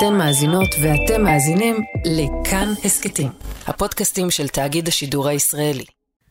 אתן 0.00 0.14
מאזינות 0.14 0.68
ואתם 0.82 1.22
מאזינים 1.24 1.76
לכאן 2.04 2.72
הסכתים, 2.84 3.28
הפודקאסטים 3.66 4.30
של 4.30 4.48
תאגיד 4.48 4.88
השידור 4.88 5.28
הישראלי. 5.28 5.84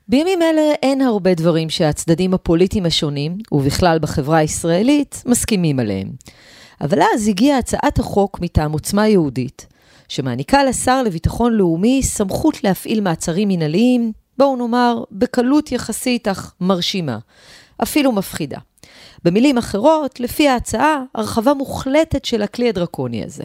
בימים 0.08 0.42
אלה 0.42 0.62
אין 0.82 1.02
הרבה 1.02 1.34
דברים 1.34 1.70
שהצדדים 1.70 2.34
הפוליטיים 2.34 2.86
השונים, 2.86 3.38
ובכלל 3.52 4.00
בחברה 4.00 4.38
הישראלית, 4.38 5.24
מסכימים 5.26 5.80
עליהם. 5.80 6.12
אבל 6.82 7.00
אז 7.14 7.28
הגיעה 7.28 7.58
הצעת 7.58 8.00
החוק 8.00 8.40
מטעם 8.42 8.72
עוצמה 8.72 9.08
יהודית, 9.08 9.68
שמעניקה 10.08 10.64
לשר 10.64 11.04
לביטחון 11.04 11.54
לאומי 11.54 12.04
סמכות 12.04 12.64
להפעיל 12.64 13.02
מעצרים 13.02 13.48
מינהליים, 13.48 14.12
בואו 14.38 14.56
נאמר, 14.56 15.04
בקלות 15.12 15.72
יחסית 15.72 16.28
אך 16.28 16.54
מרשימה, 16.62 17.18
אפילו 17.84 18.12
מפחידה. 18.12 18.58
במילים 19.24 19.58
אחרות, 19.58 20.20
לפי 20.20 20.48
ההצעה, 20.48 21.04
הרחבה 21.16 21.54
מוחלטת 21.54 22.26
של 22.26 22.42
הכלי 22.42 22.70
הדרקוני 22.70 23.24
הזה. 23.24 23.44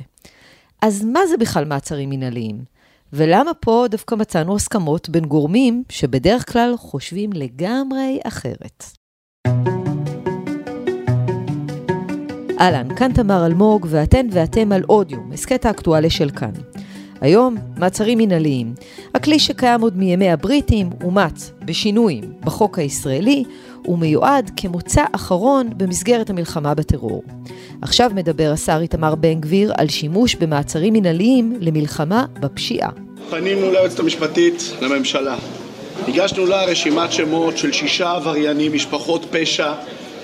אז 0.85 1.05
מה 1.05 1.27
זה 1.27 1.37
בכלל 1.37 1.65
מעצרים 1.65 2.11
מינהליים? 2.11 2.65
ולמה 3.13 3.55
פה 3.55 3.87
דווקא 3.91 4.15
מצאנו 4.15 4.57
הסכמות 4.57 5.09
בין 5.09 5.25
גורמים 5.25 5.83
שבדרך 5.89 6.53
כלל 6.53 6.75
חושבים 6.77 7.31
לגמרי 7.33 8.19
אחרת? 8.25 8.85
אהלן, 12.61 12.95
כאן 12.97 13.13
תמר 13.13 13.47
אלמוג, 13.47 13.87
ואתן 13.91 14.27
ואתם 14.31 14.73
על 14.73 14.83
אודיום, 14.89 15.33
הסכת 15.33 15.65
האקטואליה 15.67 16.11
של 16.11 16.31
כאן. 16.31 16.53
היום, 17.21 17.57
מעצרים 17.77 18.19
מינהליים. 18.19 18.75
הכלי 19.15 19.39
שקיים 19.39 19.81
עוד 19.81 19.97
מימי 19.97 20.31
הבריטים 20.31 20.91
אומץ 21.05 21.53
בשינויים 21.65 22.33
בחוק 22.41 22.79
הישראלי, 22.79 23.45
ומיועד 23.85 24.51
כמוצא 24.57 25.05
אחרון 25.13 25.71
במסגרת 25.77 26.31
המלחמה 26.31 26.75
בטרור. 26.75 27.23
עכשיו 27.83 28.11
מדבר 28.15 28.51
השר 28.53 28.79
איתמר 28.81 29.15
בן 29.15 29.41
גביר 29.41 29.73
על 29.77 29.89
שימוש 29.89 30.35
במעצרים 30.35 30.93
מינהליים 30.93 31.57
למלחמה 31.61 32.25
בפשיעה. 32.41 32.91
פנינו 33.31 33.71
ליועצת 33.71 34.01
המשפטית 34.01 34.73
לממשלה. 34.81 35.37
הגשנו 36.09 36.47
לה 36.47 36.65
רשימת 36.65 37.13
שמות 37.13 37.59
של 37.59 37.73
שישה 37.73 38.11
עבריינים, 38.11 38.73
משפחות 38.73 39.27
פשע 39.31 39.73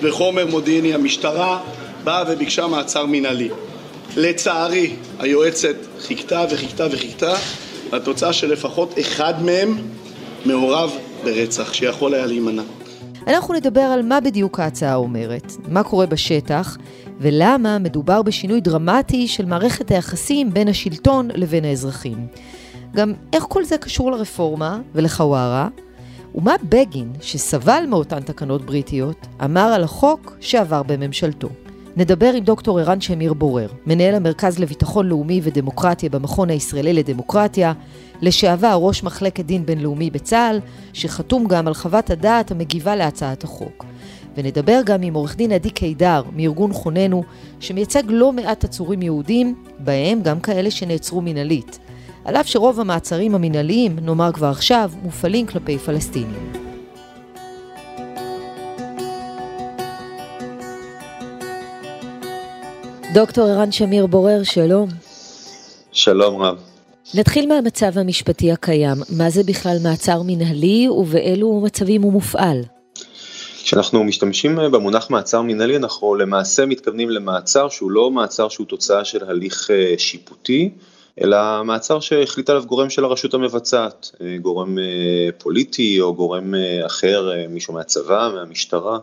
וחומר 0.01 0.45
מודיעיני. 0.45 0.93
המשטרה 0.93 1.59
באה 2.03 2.23
וביקשה 2.29 2.67
מעצר 2.67 3.05
מינהלי. 3.05 3.49
לצערי, 4.17 4.93
היועצת 5.19 5.75
חיכתה 5.99 6.45
וחיכתה 6.49 6.87
וחיכתה, 6.91 7.33
והתוצאה 7.89 8.33
שלפחות 8.33 8.99
אחד 8.99 9.43
מהם 9.43 9.77
מעורב 10.45 10.91
ברצח, 11.23 11.73
שיכול 11.73 12.13
היה 12.13 12.25
להימנע. 12.25 12.63
אנחנו 13.27 13.53
נדבר 13.53 13.81
על 13.81 14.01
מה 14.01 14.21
בדיוק 14.21 14.59
ההצעה 14.59 14.95
אומרת, 14.95 15.53
מה 15.67 15.83
קורה 15.83 16.05
בשטח, 16.05 16.77
ולמה 17.19 17.79
מדובר 17.79 18.21
בשינוי 18.21 18.61
דרמטי 18.61 19.27
של 19.27 19.45
מערכת 19.45 19.91
היחסים 19.91 20.53
בין 20.53 20.67
השלטון 20.67 21.27
לבין 21.33 21.65
האזרחים. 21.65 22.27
גם 22.95 23.13
איך 23.33 23.45
כל 23.49 23.63
זה 23.63 23.77
קשור 23.77 24.11
לרפורמה 24.11 24.79
ולחווארה, 24.95 25.67
ומה 26.35 26.53
בגין, 26.63 27.11
שסבל 27.21 27.83
מאותן 27.87 28.19
תקנות 28.19 28.65
בריטיות, 28.65 29.27
אמר 29.43 29.61
על 29.61 29.83
החוק 29.83 30.37
שעבר 30.39 30.83
בממשלתו. 30.83 31.49
נדבר 31.97 32.33
עם 32.33 32.43
דוקטור 32.43 32.79
ערן 32.79 33.01
שמיר 33.01 33.33
בורר, 33.33 33.67
מנהל 33.85 34.15
המרכז 34.15 34.59
לביטחון 34.59 35.07
לאומי 35.07 35.41
ודמוקרטיה 35.43 36.09
במכון 36.09 36.49
הישראלי 36.49 36.93
לדמוקרטיה, 36.93 37.73
לשעבר 38.21 38.77
ראש 38.81 39.03
מחלקת 39.03 39.45
דין 39.45 39.65
בינלאומי 39.65 40.09
בצה"ל, 40.09 40.59
שחתום 40.93 41.47
גם 41.47 41.67
על 41.67 41.73
חוות 41.73 42.09
הדעת 42.09 42.51
המגיבה 42.51 42.95
להצעת 42.95 43.43
החוק. 43.43 43.85
ונדבר 44.37 44.81
גם 44.85 45.01
עם 45.01 45.13
עורך 45.13 45.35
דין 45.35 45.51
עדי 45.51 45.69
קידר 45.69 46.23
מארגון 46.35 46.73
חוננו, 46.73 47.23
שמייצג 47.59 48.03
לא 48.07 48.31
מעט 48.31 48.63
עצורים 48.63 49.01
יהודים, 49.01 49.55
בהם 49.79 50.21
גם 50.21 50.39
כאלה 50.39 50.71
שנעצרו 50.71 51.21
מינהלית. 51.21 51.79
על 52.25 52.35
אף 52.35 52.47
שרוב 52.47 52.79
המעצרים 52.79 53.35
המינהליים, 53.35 53.99
נאמר 53.99 54.31
כבר 54.31 54.47
עכשיו, 54.47 54.91
מופעלים 55.03 55.45
כלפי 55.45 55.77
פלסטינים. 55.77 56.53
דוקטור 63.13 63.47
ערן 63.47 63.71
שמיר 63.71 64.07
בורר, 64.07 64.43
שלום. 64.43 64.89
שלום 65.91 66.41
רב. 66.41 66.70
נתחיל 67.15 67.47
מהמצב 67.47 67.97
המשפטי 67.97 68.51
הקיים. 68.51 68.97
מה 69.17 69.29
זה 69.29 69.43
בכלל 69.43 69.77
מעצר 69.83 70.21
מנהלי 70.25 70.89
ובאילו 70.89 71.61
מצבים 71.63 72.01
הוא 72.01 72.13
מופעל? 72.13 72.61
כשאנחנו 73.63 74.03
משתמשים 74.03 74.55
במונח 74.71 75.09
מעצר 75.09 75.41
מנהלי 75.41 75.77
אנחנו 75.77 76.15
למעשה 76.15 76.65
מתכוונים 76.65 77.09
למעצר 77.09 77.69
שהוא 77.69 77.91
לא 77.91 78.11
מעצר 78.11 78.49
שהוא 78.49 78.67
תוצאה 78.67 79.05
של 79.05 79.23
הליך 79.23 79.71
אה, 79.71 79.93
שיפוטי, 79.97 80.69
אלא 81.21 81.37
מעצר 81.63 81.99
שהחליט 81.99 82.49
עליו 82.49 82.63
גורם 82.65 82.89
של 82.89 83.05
הרשות 83.05 83.33
המבצעת, 83.33 84.11
אה, 84.21 84.37
גורם 84.41 84.79
אה, 84.79 85.29
פוליטי 85.37 86.01
או 86.01 86.15
גורם 86.15 86.53
אחר, 86.85 87.31
מישהו 87.49 87.73
מהצבא, 87.73 88.31
מהמשטרה. 88.35 88.97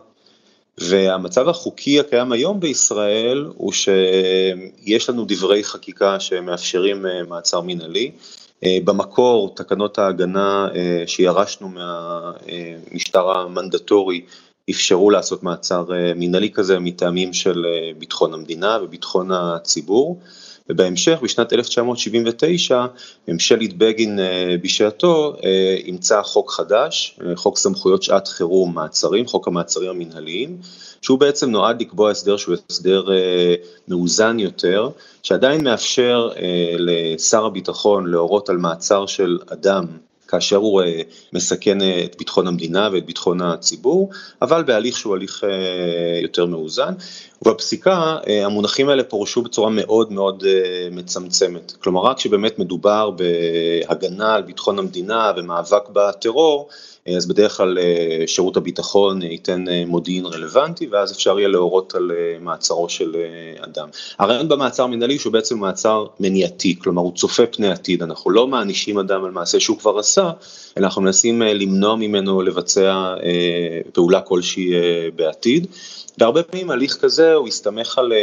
והמצב 0.81 1.49
החוקי 1.49 1.99
הקיים 1.99 2.31
היום 2.31 2.59
בישראל 2.59 3.47
הוא 3.55 3.71
שיש 3.71 5.09
לנו 5.09 5.25
דברי 5.27 5.63
חקיקה 5.63 6.19
שמאפשרים 6.19 7.05
אה, 7.05 7.23
מעצר 7.29 7.61
מינהלי. 7.61 8.11
אה, 8.63 8.77
במקור 8.83 9.55
תקנות 9.55 9.99
ההגנה 9.99 10.67
אה, 10.75 11.03
שירשנו 11.07 11.69
מהמשטר 11.69 13.31
המנדטורי 13.31 14.21
אפשרו 14.69 15.09
לעשות 15.09 15.43
מעצר 15.43 15.85
מינהלי 16.15 16.51
כזה 16.51 16.79
מטעמים 16.79 17.33
של 17.33 17.65
ביטחון 17.97 18.33
המדינה 18.33 18.77
וביטחון 18.83 19.31
הציבור. 19.31 20.19
ובהמשך 20.69 21.19
בשנת 21.23 21.53
1979 21.53 22.85
ממשלת 23.27 23.77
בגין 23.77 24.19
אה, 24.19 24.55
בשעתו 24.61 25.35
אה, 25.43 25.75
אימצה 25.85 26.23
חוק 26.23 26.51
חדש, 26.51 27.19
אה, 27.25 27.35
חוק 27.35 27.57
סמכויות 27.57 28.03
שעת 28.03 28.27
חירום 28.27 28.75
מעצרים, 28.75 29.27
חוק 29.27 29.47
המעצרים 29.47 29.89
המנהליים, 29.89 30.57
שהוא 31.01 31.19
בעצם 31.19 31.51
נועד 31.51 31.81
לקבוע 31.81 32.11
הסדר 32.11 32.37
שהוא 32.37 32.55
הסדר 32.69 33.05
מאוזן 33.87 34.39
יותר, 34.39 34.89
שעדיין 35.23 35.63
מאפשר 35.63 36.29
לשר 36.77 37.45
הביטחון 37.45 38.11
להורות 38.11 38.49
על 38.49 38.57
מעצר 38.57 39.05
של 39.05 39.39
אדם 39.47 39.85
כאשר 40.29 40.55
הוא 40.55 40.81
אה, 40.81 41.01
מסכן 41.33 41.81
אה, 41.81 42.03
את 42.05 42.15
ביטחון 42.17 42.47
המדינה 42.47 42.89
ואת 42.93 43.05
ביטחון 43.05 43.41
הציבור, 43.41 44.09
אבל 44.41 44.63
בהליך 44.63 44.97
שהוא 44.97 45.15
הליך 45.15 45.43
אה, 45.43 46.19
יותר 46.21 46.45
מאוזן. 46.45 46.93
ובפסיקה 47.41 48.17
המונחים 48.45 48.89
האלה 48.89 49.03
פורשו 49.03 49.41
בצורה 49.41 49.69
מאוד 49.69 50.11
מאוד 50.11 50.43
מצמצמת. 50.91 51.73
כלומר, 51.79 52.01
רק 52.01 52.17
כשבאמת 52.17 52.59
מדובר 52.59 53.11
בהגנה 53.11 54.35
על 54.35 54.41
ביטחון 54.41 54.79
המדינה 54.79 55.31
ומאבק 55.37 55.89
בטרור, 55.93 56.69
אז 57.17 57.27
בדרך 57.27 57.57
כלל 57.57 57.77
שירות 58.27 58.57
הביטחון 58.57 59.21
ייתן 59.21 59.65
מודיעין 59.87 60.25
רלוונטי 60.25 60.87
ואז 60.87 61.11
אפשר 61.11 61.39
יהיה 61.39 61.49
להורות 61.49 61.95
על 61.95 62.11
מעצרו 62.41 62.89
של 62.89 63.15
אדם. 63.59 63.87
הרעיון 64.19 64.47
במעצר 64.47 64.87
מנהלי 64.87 65.19
שהוא 65.19 65.33
בעצם 65.33 65.59
מעצר 65.59 66.05
מניעתי, 66.19 66.79
כלומר 66.79 67.01
הוא 67.01 67.15
צופה 67.15 67.45
פני 67.45 67.67
עתיד, 67.67 68.03
אנחנו 68.03 68.31
לא 68.31 68.47
מענישים 68.47 68.99
אדם 68.99 69.25
על 69.25 69.31
מעשה 69.31 69.59
שהוא 69.59 69.77
כבר 69.77 69.99
עשה, 69.99 70.31
אלא 70.77 70.85
אנחנו 70.85 71.01
מנסים 71.01 71.41
אה, 71.41 71.53
למנוע 71.53 71.95
ממנו 71.95 72.41
לבצע 72.41 73.13
אה, 73.23 73.79
פעולה 73.93 74.21
כלשהי 74.21 74.73
אה, 74.73 75.07
בעתיד. 75.15 75.67
והרבה 76.17 76.43
פעמים 76.43 76.71
הליך 76.71 76.95
כזה 76.95 77.33
הוא 77.33 77.47
הסתמך 77.47 77.97
על 77.97 78.13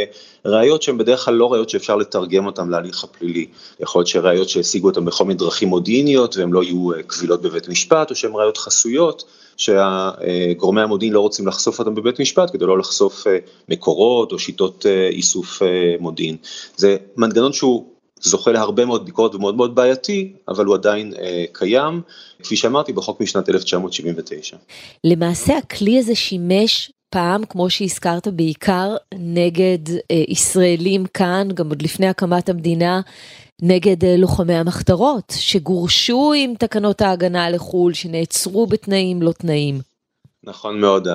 ראיות 0.45 0.81
שהן 0.81 0.97
בדרך 0.97 1.25
כלל 1.25 1.33
לא 1.33 1.53
ראיות 1.53 1.69
שאפשר 1.69 1.95
לתרגם 1.95 2.45
אותן 2.45 2.69
להליך 2.69 3.03
הפלילי. 3.03 3.47
יכול 3.79 3.99
להיות 3.99 4.07
שראיות 4.07 4.49
שהשיגו 4.49 4.87
אותן 4.87 5.05
בכל 5.05 5.25
מיני 5.25 5.39
דרכים 5.39 5.67
מודיעיניות 5.67 6.37
והן 6.37 6.51
לא 6.51 6.63
יהיו 6.63 6.89
קבילות 7.07 7.41
בבית 7.41 7.67
משפט, 7.67 8.09
או 8.09 8.15
שהן 8.15 8.31
ראיות 8.33 8.57
חסויות 8.67 9.23
שגורמי 9.57 10.81
המודיעין 10.81 11.13
לא 11.13 11.19
רוצים 11.19 11.47
לחשוף 11.47 11.79
אותן 11.79 11.95
בבית 11.95 12.19
משפט 12.19 12.51
כדי 12.53 12.65
לא 12.65 12.77
לחשוף 12.77 13.23
מקורות 13.69 14.31
או 14.31 14.39
שיטות 14.39 14.85
איסוף 15.11 15.61
מודיעין. 15.99 16.37
זה 16.75 16.97
מנגנון 17.17 17.53
שהוא 17.53 17.85
זוכה 18.21 18.51
להרבה 18.51 18.85
מאוד 18.85 19.05
ביקורת 19.05 19.35
ומאוד 19.35 19.55
מאוד 19.55 19.75
בעייתי, 19.75 20.33
אבל 20.47 20.65
הוא 20.65 20.75
עדיין 20.75 21.13
אה, 21.19 21.45
קיים, 21.51 22.01
כפי 22.43 22.55
שאמרתי, 22.55 22.93
בחוק 22.93 23.21
משנת 23.21 23.49
1979. 23.49 24.57
למעשה 25.03 25.57
הכלי 25.57 25.99
הזה 25.99 26.15
שימש 26.15 26.91
פעם, 27.09 27.45
כמו 27.45 27.69
שהזכרת, 27.69 28.27
בעיקר 28.27 28.95
נגד 29.15 29.89
אה, 30.11 30.23
ישראלים 30.27 31.05
כאן, 31.05 31.47
גם 31.53 31.69
עוד 31.69 31.81
לפני 31.81 32.07
הקמת 32.07 32.49
המדינה, 32.49 33.01
נגד 33.61 34.05
אה, 34.05 34.17
לוחמי 34.17 34.53
המחתרות, 34.53 35.33
שגורשו 35.37 36.33
עם 36.35 36.53
תקנות 36.59 37.01
ההגנה 37.01 37.49
לחו"ל, 37.49 37.93
שנעצרו 37.93 38.67
בתנאים 38.67 39.21
לא 39.21 39.31
תנאים. 39.31 39.79
נכון 40.47 40.79
מאוד, 40.79 41.07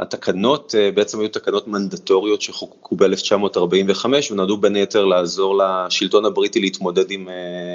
התקנות 0.00 0.74
אה, 0.78 0.90
בעצם 0.94 1.20
היו 1.20 1.28
תקנות 1.28 1.68
מנדטוריות 1.68 2.42
שחוקקו 2.42 2.96
ב-1945 2.96 4.06
ונועדו 4.30 4.56
בין 4.56 4.76
היתר 4.76 5.04
לעזור 5.04 5.62
לשלטון 5.62 6.24
הבריטי 6.24 6.60
להתמודד 6.60 7.10
עם, 7.10 7.28
אה, 7.28 7.34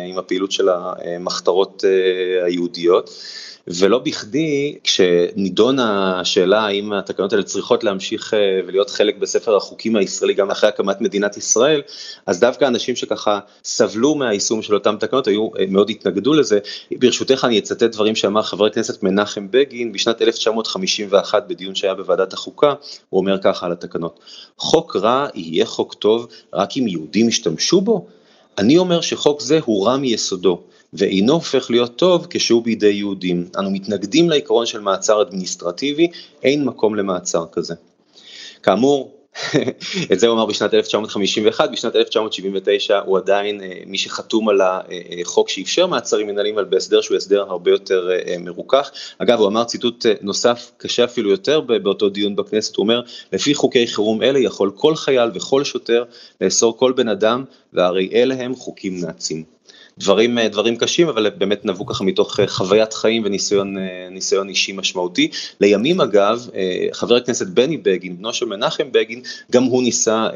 עם 0.09 0.18
הפעילות 0.18 0.51
של 0.51 0.69
המחתרות 0.69 1.83
אה, 1.88 2.45
היהודיות. 2.45 3.09
ולא 3.67 3.99
בכדי 3.99 4.75
כשנידונה 4.83 6.19
השאלה 6.19 6.65
האם 6.65 6.93
התקנות 6.93 7.33
האלה 7.33 7.43
צריכות 7.43 7.83
להמשיך 7.83 8.33
אה, 8.33 8.39
ולהיות 8.67 8.89
חלק 8.89 9.17
בספר 9.17 9.55
החוקים 9.55 9.95
הישראלי 9.95 10.33
גם 10.33 10.51
אחרי 10.51 10.69
הקמת 10.69 11.01
מדינת 11.01 11.37
ישראל, 11.37 11.81
אז 12.25 12.39
דווקא 12.39 12.65
אנשים 12.65 12.95
שככה 12.95 13.39
סבלו 13.63 14.15
מהיישום 14.15 14.61
של 14.61 14.73
אותם 14.73 14.95
תקנות 14.99 15.27
היו 15.27 15.49
אה, 15.59 15.65
מאוד 15.69 15.89
התנגדו 15.89 16.33
לזה. 16.33 16.59
ברשותך 16.91 17.45
אני 17.47 17.59
אצטט 17.59 17.83
דברים 17.83 18.15
שאמר 18.15 18.41
חבר 18.41 18.65
הכנסת 18.65 19.03
מנחם 19.03 19.47
בגין 19.51 19.91
בשנת 19.91 20.21
1951 20.21 21.47
בדיון 21.47 21.75
שהיה 21.75 21.93
בוועדת 21.93 22.33
החוקה, 22.33 22.73
הוא 23.09 23.19
אומר 23.19 23.37
ככה 23.43 23.65
על 23.65 23.71
התקנות, 23.71 24.19
חוק 24.57 24.95
רע 24.95 25.27
יהיה 25.35 25.65
חוק 25.65 25.93
טוב 25.93 26.27
רק 26.53 26.77
אם 26.77 26.87
יהודים 26.87 27.29
ישתמשו 27.29 27.81
בו? 27.81 28.07
אני 28.57 28.77
אומר 28.77 29.01
שחוק 29.01 29.41
זה 29.41 29.59
הוא 29.65 29.87
רע 29.87 29.97
מיסודו. 29.97 30.63
ואינו 30.93 31.33
הופך 31.33 31.69
להיות 31.69 31.95
טוב 31.95 32.27
כשהוא 32.29 32.63
בידי 32.63 32.87
יהודים. 32.87 33.49
אנו 33.57 33.71
מתנגדים 33.71 34.29
לעיקרון 34.29 34.65
של 34.65 34.79
מעצר 34.79 35.21
אדמיניסטרטיבי, 35.21 36.07
אין 36.43 36.65
מקום 36.65 36.95
למעצר 36.95 37.45
כזה. 37.51 37.75
כאמור, 38.63 39.17
את 40.11 40.19
זה 40.19 40.27
הוא 40.27 40.35
אמר 40.35 40.45
בשנת 40.45 40.73
1951, 40.73 41.71
בשנת 41.71 41.95
1979 41.95 42.99
הוא 42.99 43.17
עדיין 43.17 43.61
אה, 43.61 43.73
מי 43.85 43.97
שחתום 43.97 44.49
על 44.49 44.61
החוק 44.61 45.49
שאיפשר 45.49 45.87
מעצרים 45.87 46.27
מנהליים, 46.27 46.55
אבל 46.55 46.65
בהסדר 46.65 47.01
שהוא 47.01 47.17
הסדר 47.17 47.41
הרבה 47.41 47.71
יותר 47.71 48.09
אה, 48.11 48.35
מרוכך. 48.39 48.91
אגב, 49.17 49.39
הוא 49.39 49.47
אמר 49.47 49.63
ציטוט 49.63 50.05
אה, 50.05 50.13
נוסף, 50.21 50.71
קשה 50.77 51.03
אפילו 51.03 51.29
יותר 51.29 51.61
באותו 51.61 52.09
דיון 52.09 52.35
בכנסת, 52.35 52.75
הוא 52.75 52.83
אומר, 52.83 53.01
לפי 53.33 53.53
חוקי 53.53 53.87
חירום 53.87 54.23
אלה 54.23 54.39
יכול 54.39 54.71
כל 54.75 54.95
חייל 54.95 55.29
וכל 55.33 55.63
שוטר 55.63 56.03
לאסור 56.41 56.77
כל 56.77 56.91
בן 56.91 57.07
אדם, 57.07 57.43
והרי 57.73 58.09
אלה 58.13 58.35
הם 58.35 58.55
חוקים 58.55 58.99
נאצים. 59.01 59.57
דברים, 59.97 60.38
אה, 60.38 60.49
דברים 60.49 60.75
קשים, 60.75 61.07
אבל 61.07 61.29
באמת 61.38 61.65
נבעו 61.65 61.85
ככה 61.85 62.03
מתוך 62.03 62.39
אה, 62.39 62.47
חוויית 62.47 62.94
חיים 62.94 63.23
וניסיון 63.25 63.77
אה, 63.77 64.49
אישי 64.49 64.71
משמעותי. 64.71 65.29
לימים 65.61 66.01
אגב, 66.01 66.47
חבר 66.91 67.15
הכנסת 67.15 67.47
בני 67.47 67.77
בגין, 67.77 68.17
בנו 68.17 68.33
של 68.33 68.45
מנחם 68.45 68.91
בגין, 68.91 69.21
גם 69.51 69.63
הוא 69.63 69.83
ניסה 69.83 70.27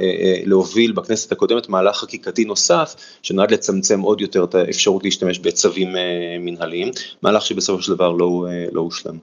להוביל 0.45 0.91
בכנסת 0.91 1.31
הקודמת 1.31 1.69
מהלך 1.69 1.97
חקיקתי 1.97 2.45
נוסף, 2.45 2.95
שנועד 3.23 3.51
לצמצם 3.51 4.01
עוד 4.01 4.21
יותר 4.21 4.43
את 4.43 4.55
האפשרות 4.55 5.03
להשתמש 5.03 5.39
בצווים 5.39 5.95
מנהליים, 6.39 6.91
מהלך 7.21 7.45
שבסופו 7.45 7.81
של 7.81 7.95
דבר 7.95 8.11
לא, 8.11 8.45
לא 8.71 8.81
הושלם. 8.81 9.17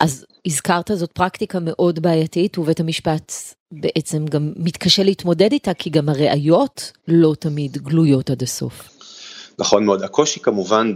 אז 0.00 0.26
הזכרת 0.46 0.90
זאת 0.94 1.12
פרקטיקה 1.12 1.58
מאוד 1.60 1.98
בעייתית, 1.98 2.58
ובית 2.58 2.80
המשפט 2.80 3.32
בעצם 3.72 4.26
גם 4.26 4.52
מתקשה 4.56 5.02
להתמודד 5.02 5.52
איתה, 5.52 5.74
כי 5.74 5.90
גם 5.90 6.08
הראיות 6.08 6.92
לא 7.08 7.34
תמיד 7.38 7.76
גלויות 7.76 8.30
עד 8.30 8.42
הסוף. 8.42 8.93
נכון 9.58 9.84
מאוד, 9.84 10.02
הקושי 10.02 10.40
כמובן 10.40 10.92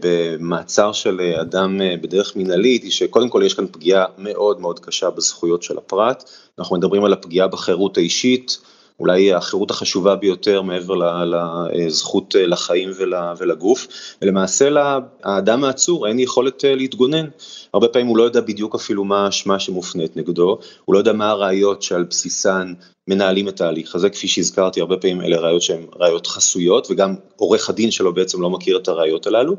במעצר 0.00 0.92
של 0.92 1.20
אדם 1.40 1.80
אה, 1.80 1.94
בדרך 2.00 2.36
מנהלית 2.36 2.82
היא 2.82 2.90
שקודם 2.90 3.28
כל 3.28 3.42
יש 3.46 3.54
כאן 3.54 3.66
פגיעה 3.72 4.04
מאוד 4.18 4.60
מאוד 4.60 4.80
קשה 4.80 5.10
בזכויות 5.10 5.62
של 5.62 5.78
הפרט, 5.78 6.30
אנחנו 6.58 6.76
מדברים 6.76 7.04
על 7.04 7.12
הפגיעה 7.12 7.48
בחירות 7.48 7.96
האישית, 7.96 8.58
אולי 9.00 9.34
החירות 9.34 9.70
החשובה 9.70 10.16
ביותר 10.16 10.62
מעבר 10.62 10.94
לזכות 11.72 12.36
אה, 12.36 12.46
לחיים 12.46 12.90
ולגוף, 13.38 13.86
ולמעשה 14.22 14.70
לאדם 14.70 15.64
העצור 15.64 16.08
אין 16.08 16.18
יכולת 16.18 16.64
אה, 16.64 16.74
להתגונן. 16.74 17.26
הרבה 17.74 17.88
פעמים 17.88 18.06
הוא 18.06 18.16
לא 18.16 18.22
יודע 18.22 18.40
בדיוק 18.40 18.74
אפילו 18.74 19.04
מה 19.04 19.24
האשמה 19.26 19.58
שמופנית 19.58 20.16
נגדו, 20.16 20.58
הוא 20.84 20.94
לא 20.94 20.98
יודע 20.98 21.12
מה 21.12 21.30
הראיות 21.30 21.82
שעל 21.82 22.02
בסיסן 22.02 22.74
מנהלים 23.08 23.48
את 23.48 23.60
ההליך 23.60 23.94
הזה, 23.94 24.10
כפי 24.10 24.28
שהזכרתי, 24.28 24.80
הרבה 24.80 24.96
פעמים 24.96 25.22
אלה 25.22 25.36
ראיות 25.36 25.62
שהן 25.62 25.86
ראיות 25.96 26.26
חסויות, 26.26 26.86
וגם 26.90 27.14
עורך 27.36 27.70
הדין 27.70 27.90
שלו 27.90 28.14
בעצם 28.14 28.42
לא 28.42 28.50
מכיר 28.50 28.78
את 28.78 28.88
הראיות 28.88 29.26
הללו. 29.26 29.56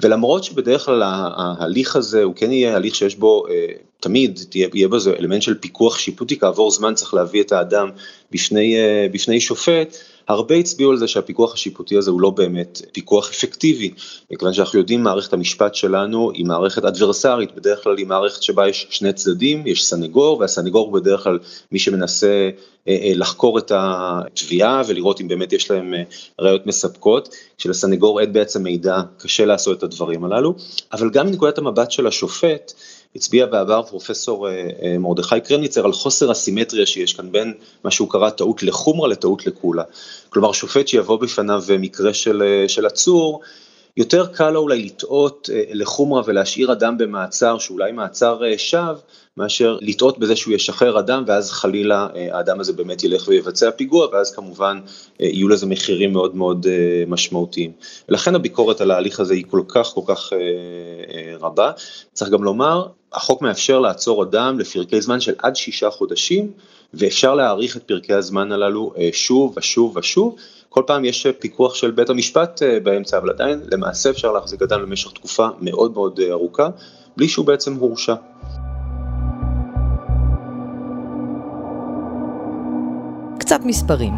ולמרות 0.00 0.44
שבדרך 0.44 0.84
כלל 0.84 1.02
ההליך 1.04 1.96
הזה 1.96 2.22
הוא 2.22 2.34
כן 2.36 2.52
יהיה 2.52 2.76
הליך 2.76 2.94
שיש 2.94 3.16
בו, 3.16 3.46
אה, 3.50 3.66
תמיד 4.00 4.40
יהיה 4.54 4.88
בזה 4.88 5.12
אלמנט 5.18 5.42
של 5.42 5.54
פיקוח 5.54 5.98
שיפוטי, 5.98 6.38
כעבור 6.38 6.70
זמן 6.70 6.94
צריך 6.94 7.14
להביא 7.14 7.42
את 7.42 7.52
האדם 7.52 7.90
בפני, 8.32 8.76
אה, 8.76 9.06
בפני 9.12 9.40
שופט, 9.40 9.96
הרבה 10.28 10.54
הצביעו 10.54 10.90
על 10.90 10.96
זה 10.96 11.08
שהפיקוח 11.08 11.54
השיפוטי 11.54 11.96
הזה 11.96 12.10
הוא 12.10 12.20
לא 12.20 12.30
באמת 12.30 12.82
פיקוח 12.92 13.30
אפקטיבי, 13.30 13.90
מכיוון 14.30 14.54
שאנחנו 14.54 14.78
יודעים 14.78 15.02
מערכת 15.02 15.32
המשפט 15.32 15.74
שלנו 15.74 16.30
היא 16.30 16.46
מערכת 16.46 16.84
אדברסרית, 16.84 17.54
בדרך 17.54 17.84
כלל 17.84 17.98
היא 17.98 18.06
מערכת 18.06 18.42
שבה 18.42 18.68
יש 18.68 18.86
שני 18.90 19.12
צדדים, 19.12 19.66
יש 19.66 19.84
סנגור, 19.84 20.38
והסנגור 20.38 20.86
הוא 20.86 21.00
בדרך 21.00 21.22
כלל 21.22 21.38
מי 21.72 21.78
שמנסה 21.78 22.50
אה, 22.88 22.96
אה, 23.02 23.12
לחקור 23.14 23.58
את 23.58 23.72
התביעה 23.74 24.82
ולראות 24.86 25.20
אם 25.20 25.28
באמת 25.28 25.52
יש 25.52 25.70
להם 25.70 25.94
ראיות 26.38 26.66
מספקות, 26.66 27.34
כשלסנגור 27.58 28.20
אין 28.20 28.32
בעצם 28.32 28.62
מידע, 28.62 29.00
קשה 29.18 29.44
לעשות 29.44 29.78
את 29.78 29.82
הדברים 29.82 30.24
הללו, 30.24 30.54
אבל 30.92 31.10
גם 31.10 31.26
מנקודת 31.26 31.58
המבט 31.58 31.90
של 31.90 32.06
השופט, 32.06 32.72
הצביע 33.16 33.46
בעבר 33.46 33.82
פרופסור 33.82 34.48
אה, 34.48 34.68
אה, 34.82 34.98
מרדכי 34.98 35.40
קרניצר 35.40 35.84
על 35.84 35.92
חוסר 35.92 36.30
הסימטריה 36.30 36.86
שיש 36.86 37.12
כאן 37.12 37.32
בין 37.32 37.54
מה 37.84 37.90
שהוא 37.90 38.10
קרא 38.10 38.30
טעות 38.30 38.62
לחומרה 38.62 39.08
לטעות 39.08 39.46
לקולה. 39.46 39.82
כלומר 40.28 40.52
שופט 40.52 40.88
שיבוא 40.88 41.20
בפניו 41.20 41.64
מקרה 41.78 42.14
של, 42.14 42.42
אה, 42.42 42.68
של 42.68 42.86
עצור, 42.86 43.40
יותר 43.98 44.26
קל 44.26 44.50
לו 44.50 44.60
אולי 44.60 44.84
לטעות 44.84 45.50
לחומרה 45.72 46.22
ולהשאיר 46.26 46.72
אדם 46.72 46.98
במעצר 46.98 47.58
שאולי 47.58 47.92
מעצר 47.92 48.42
שווא, 48.56 48.94
מאשר 49.36 49.78
לטעות 49.80 50.18
בזה 50.18 50.36
שהוא 50.36 50.54
ישחרר 50.54 50.98
אדם 50.98 51.24
ואז 51.26 51.50
חלילה 51.50 52.08
האדם 52.14 52.60
הזה 52.60 52.72
באמת 52.72 53.04
ילך 53.04 53.28
ויבצע 53.28 53.70
פיגוע 53.70 54.06
ואז 54.12 54.34
כמובן 54.34 54.80
יהיו 55.20 55.48
לזה 55.48 55.66
מחירים 55.66 56.12
מאוד 56.12 56.36
מאוד 56.36 56.66
משמעותיים. 57.06 57.72
ולכן 58.08 58.34
הביקורת 58.34 58.80
על 58.80 58.90
ההליך 58.90 59.20
הזה 59.20 59.34
היא 59.34 59.44
כל 59.50 59.62
כך 59.68 59.86
כל 59.86 60.00
כך 60.06 60.32
רבה. 61.40 61.70
צריך 62.12 62.30
גם 62.30 62.44
לומר, 62.44 62.86
החוק 63.12 63.42
מאפשר 63.42 63.78
לעצור 63.80 64.22
אדם 64.22 64.58
לפרקי 64.58 65.00
זמן 65.00 65.20
של 65.20 65.34
עד 65.38 65.56
שישה 65.56 65.90
חודשים, 65.90 66.52
ואפשר 66.94 67.34
להאריך 67.34 67.76
את 67.76 67.82
פרקי 67.82 68.14
הזמן 68.14 68.52
הללו 68.52 68.92
אה, 68.98 69.08
שוב 69.12 69.54
ושוב 69.56 69.96
ושוב. 69.96 70.36
כל 70.68 70.82
פעם 70.86 71.04
יש 71.04 71.26
פיקוח 71.38 71.74
של 71.74 71.90
בית 71.90 72.10
המשפט 72.10 72.62
אה, 72.62 72.80
באמצע, 72.80 73.18
אבל 73.18 73.30
עדיין 73.30 73.60
למעשה 73.72 74.10
אפשר 74.10 74.32
להחזיק 74.32 74.62
אדם 74.62 74.82
למשך 74.82 75.12
תקופה 75.12 75.48
מאוד 75.60 75.92
מאוד 75.92 76.20
אה, 76.20 76.30
ארוכה, 76.30 76.68
בלי 77.16 77.28
שהוא 77.28 77.46
בעצם 77.46 77.74
הורשע. 77.74 78.14
קצת 83.38 83.60
מספרים. 83.64 84.12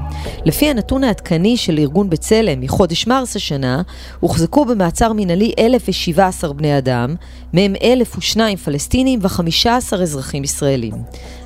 לפי 0.45 0.69
הנתון 0.71 1.05
העדכני 1.05 1.57
של 1.57 1.79
ארגון 1.79 2.11
בצלם 2.11 2.61
מחודש 2.61 3.07
מרס 3.07 3.37
השנה, 3.37 3.83
הוחזקו 4.21 4.65
במעצר 4.65 5.13
מינהלי 5.13 5.53
1,017 5.59 6.53
בני 6.53 6.79
אדם, 6.79 7.15
מהם 7.53 7.75
1,002 7.83 8.57
פלסטינים 8.57 9.19
ו-15 9.23 10.03
אזרחים 10.03 10.45
ישראלים. 10.45 10.95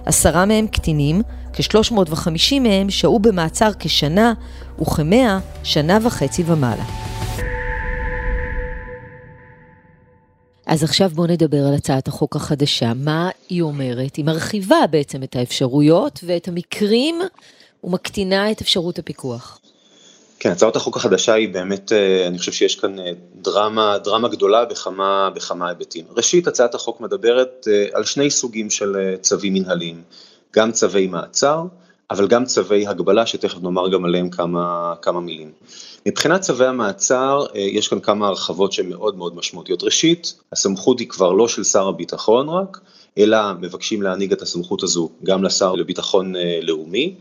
עשרה 0.07 0.45
מהם 0.45 0.67
קטינים, 0.67 1.23
כ-350 1.55 2.61
מהם 2.61 2.91
שהו 2.91 3.19
במעצר 3.19 3.71
כשנה, 3.79 4.33
וכמאה 4.81 5.39
שנה 5.65 5.99
וחצי 6.03 6.43
ומעלה. 6.47 6.85
אז 10.67 10.85
עכשיו 10.85 11.11
בואו 11.15 11.27
נדבר 11.27 11.67
על 11.69 11.75
הצעת 11.75 12.09
החוק 12.09 12.37
החדשה. 12.37 12.93
מה 12.95 13.31
היא 13.49 13.63
אומרת? 13.63 14.17
היא 14.17 14.25
מרחיבה 14.25 14.87
בעצם 14.91 15.23
את 15.23 15.37
האפשרויות 15.37 16.21
ואת 16.27 16.49
המקרים 16.49 17.21
ומקטינה 17.85 18.51
את 18.51 18.61
אפשרות 18.61 18.99
הפיקוח. 18.99 19.61
כן, 20.39 20.51
הצעת 20.51 20.77
החוק 20.77 20.97
החדשה 20.97 21.35
היא 21.35 21.49
באמת, 21.49 21.93
אה, 21.93 22.27
אני 22.27 22.39
חושב 22.39 22.53
שיש 22.53 22.77
כאן 22.77 22.99
אה, 22.99 23.13
דרמה, 23.35 23.99
דרמה 23.99 24.29
גדולה 24.29 24.65
בכמה, 24.65 25.31
בכמה 25.35 25.69
היבטים. 25.69 26.05
ראשית, 26.17 26.47
הצעת 26.47 26.75
החוק 26.75 27.01
מדברת 27.01 27.69
אה, 27.71 27.87
על 27.93 28.05
שני 28.05 28.31
סוגים 28.31 28.71
של 28.71 29.15
צווים 29.21 29.55
מנהליים, 29.55 30.03
גם 30.55 30.73
צווי 30.73 31.07
מעצר, 31.07 31.63
אבל 32.11 32.29
גם 32.29 32.45
צווי 32.45 32.87
הגבלה, 32.87 33.27
שתכף 33.27 33.63
נאמר 33.63 33.89
גם 33.89 34.05
עליהם 34.05 34.31
כמה, 34.31 34.95
כמה 35.03 35.21
מילים. 35.21 35.53
מבחינת 36.07 36.41
צווי 36.41 36.67
המעצר, 36.67 37.47
יש 37.55 37.89
כאן 37.89 38.01
כמה 38.01 38.27
הרחבות 38.27 38.73
שהן 38.73 38.89
מאוד 38.89 39.17
מאוד 39.17 39.37
משמעותיות. 39.37 39.83
ראשית, 39.83 40.35
הסמכות 40.53 40.99
היא 40.99 41.09
כבר 41.09 41.33
לא 41.33 41.49
של 41.49 41.65
שר 41.65 41.89
הביטחון 41.89 42.49
רק, 42.49 42.81
אלא 43.19 43.39
מבקשים 43.61 44.03
להנהיג 44.03 44.33
את 44.33 44.43
הסמכות 44.43 44.83
הזו 44.83 45.11
גם 45.25 45.45
לשר 45.45 45.75
לביטחון 45.75 46.37
אה, 46.37 46.59
לאומי, 46.63 47.15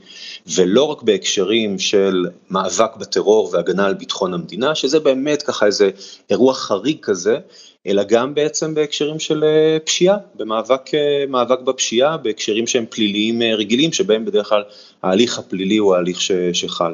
ולא 0.47 0.83
רק 0.83 1.01
בהקשרים 1.01 1.79
של 1.79 2.25
מאבק 2.49 2.95
בטרור 2.95 3.49
והגנה 3.53 3.85
על 3.85 3.93
ביטחון 3.93 4.33
המדינה, 4.33 4.75
שזה 4.75 4.99
באמת 4.99 5.41
ככה 5.41 5.65
איזה 5.65 5.89
אירוע 6.29 6.53
חריג 6.53 6.97
כזה, 7.01 7.39
אלא 7.87 8.03
גם 8.03 8.35
בעצם 8.35 8.73
בהקשרים 8.73 9.19
של 9.19 9.43
אה, 9.43 9.77
פשיעה, 9.79 10.17
במאבק 10.35 10.91
אה, 10.93 11.45
בפשיעה, 11.55 12.17
בהקשרים 12.17 12.67
שהם 12.67 12.85
פליליים 12.89 13.41
רגילים, 13.41 13.93
שבהם 13.93 14.25
בדרך 14.25 14.49
כלל 14.49 14.63
ההליך 15.03 15.39
הפלילי 15.39 15.77
הוא 15.77 15.95
ההליך 15.95 16.21
ש, 16.21 16.31
שחל. 16.53 16.93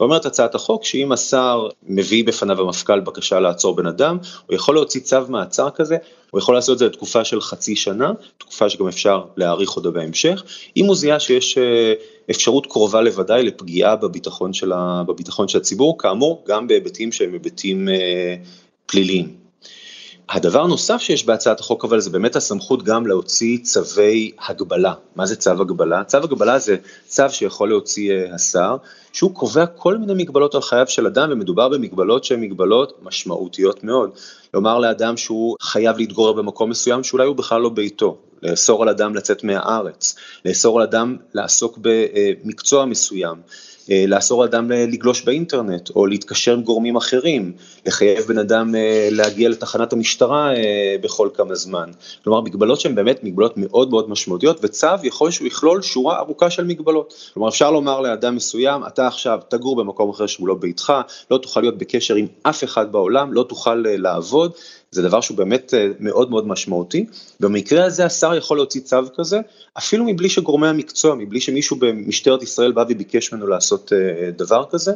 ואומרת 0.00 0.26
הצעת 0.26 0.54
החוק 0.54 0.84
שאם 0.84 1.12
השר 1.12 1.68
מביא 1.82 2.24
בפניו 2.24 2.60
המפכ"ל 2.60 3.00
בקשה 3.00 3.40
לעצור 3.40 3.76
בן 3.76 3.86
אדם, 3.86 4.18
הוא 4.46 4.54
יכול 4.54 4.74
להוציא 4.74 5.00
צו 5.00 5.20
מעצר 5.28 5.70
כזה 5.70 5.96
הוא 6.30 6.38
יכול 6.38 6.54
לעשות 6.54 6.72
את 6.72 6.78
זה 6.78 6.86
לתקופה 6.86 7.24
של 7.24 7.40
חצי 7.40 7.76
שנה, 7.76 8.12
תקופה 8.38 8.70
שגם 8.70 8.88
אפשר 8.88 9.24
להאריך 9.36 9.76
אותה 9.76 9.90
בהמשך, 9.90 10.44
אם 10.76 10.84
הוא 10.86 10.96
זיהה 10.96 11.20
שיש 11.20 11.58
אה, 11.58 11.92
אפשרות 12.30 12.66
קרובה 12.66 13.00
לוודאי 13.00 13.42
לפגיעה 13.42 13.96
בביטחון 13.96 14.52
של, 14.52 14.72
ה, 14.72 15.02
בביטחון 15.06 15.48
של 15.48 15.58
הציבור, 15.58 15.98
כאמור 15.98 16.44
גם 16.48 16.66
בהיבטים 16.66 17.12
שהם 17.12 17.32
היבטים 17.32 17.88
אה, 17.88 18.34
פליליים. 18.86 19.39
הדבר 20.32 20.62
הנוסף 20.62 20.98
שיש 20.98 21.26
בהצעת 21.26 21.60
החוק 21.60 21.84
אבל 21.84 22.00
זה 22.00 22.10
באמת 22.10 22.36
הסמכות 22.36 22.82
גם 22.82 23.06
להוציא 23.06 23.58
צווי 23.62 24.30
הגבלה. 24.48 24.94
מה 25.16 25.26
זה 25.26 25.36
צו 25.36 25.50
הגבלה? 25.50 26.04
צו 26.04 26.18
הגבלה 26.18 26.58
זה 26.58 26.76
צו 27.06 27.24
שיכול 27.30 27.68
להוציא 27.68 28.12
אה, 28.12 28.34
השר, 28.34 28.76
שהוא 29.12 29.34
קובע 29.34 29.66
כל 29.66 29.96
מיני 29.96 30.14
מגבלות 30.14 30.54
על 30.54 30.62
חייו 30.62 30.86
של 30.88 31.06
אדם 31.06 31.28
ומדובר 31.32 31.68
במגבלות 31.68 32.24
שהן 32.24 32.40
מגבלות 32.40 32.98
משמעותיות 33.02 33.84
מאוד. 33.84 34.10
לומר 34.54 34.78
לאדם 34.78 35.16
שהוא 35.16 35.56
חייב 35.60 35.96
להתגורר 35.96 36.32
במקום 36.32 36.70
מסוים 36.70 37.04
שאולי 37.04 37.26
הוא 37.26 37.36
בכלל 37.36 37.60
לא 37.60 37.68
ביתו, 37.68 38.18
לאסור 38.42 38.82
על 38.82 38.88
אדם 38.88 39.14
לצאת 39.14 39.44
מהארץ, 39.44 40.14
לאסור 40.44 40.80
על 40.80 40.86
אדם 40.86 41.16
לעסוק 41.34 41.78
במקצוע 41.82 42.84
מסוים, 42.84 43.36
לאסור 43.88 44.42
על 44.42 44.48
אדם 44.48 44.70
לגלוש 44.70 45.22
באינטרנט 45.22 45.90
או 45.96 46.06
להתקשר 46.06 46.54
עם 46.54 46.62
גורמים 46.62 46.96
אחרים, 46.96 47.52
לחייב 47.86 48.24
בן 48.24 48.38
אדם 48.38 48.74
אה, 48.74 49.08
להגיע 49.10 49.48
לתחנת 49.48 49.92
המשטרה 49.92 50.54
אה, 50.54 50.96
בכל 51.00 51.28
כמה 51.34 51.54
זמן. 51.54 51.90
כלומר, 52.24 52.40
מגבלות 52.40 52.80
שהן 52.80 52.94
באמת 52.94 53.24
מגבלות 53.24 53.56
מאוד 53.56 53.90
מאוד 53.90 54.10
משמעותיות, 54.10 54.58
וצו 54.62 54.86
יכול 55.02 55.30
שהוא 55.30 55.48
יכלול 55.48 55.82
שורה 55.82 56.18
ארוכה 56.18 56.50
של 56.50 56.64
מגבלות. 56.64 57.30
כלומר, 57.34 57.48
אפשר 57.48 57.70
לומר 57.70 58.00
לאדם 58.00 58.36
מסוים, 58.36 58.86
אתה 58.86 59.06
עכשיו 59.06 59.40
תגור 59.48 59.76
במקום 59.76 60.10
אחר 60.10 60.26
שהוא 60.26 60.48
לא 60.48 60.54
ביתך, 60.54 60.92
לא 61.30 61.38
תוכל 61.38 61.60
להיות 61.60 61.78
בקשר 61.78 62.14
עם 62.14 62.26
אף 62.42 62.64
אחד 62.64 62.92
בעולם, 62.92 63.32
לא 63.32 63.42
תוכל 63.42 63.74
לעבוד. 63.84 64.52
זה 64.90 65.02
דבר 65.02 65.20
שהוא 65.20 65.36
באמת 65.36 65.74
מאוד 66.00 66.30
מאוד 66.30 66.46
משמעותי. 66.46 67.06
במקרה 67.40 67.84
הזה 67.84 68.06
השר 68.06 68.34
יכול 68.34 68.56
להוציא 68.56 68.80
צו 68.80 68.96
כזה, 69.16 69.40
אפילו 69.78 70.04
מבלי 70.04 70.28
שגורמי 70.28 70.68
המקצוע, 70.68 71.14
מבלי 71.14 71.40
שמישהו 71.40 71.76
במשטרת 71.76 72.42
ישראל 72.42 72.72
בא 72.72 72.84
וביקש 72.88 73.32
ממנו 73.32 73.46
לעשות 73.46 73.92
דבר 74.36 74.64
כזה, 74.70 74.92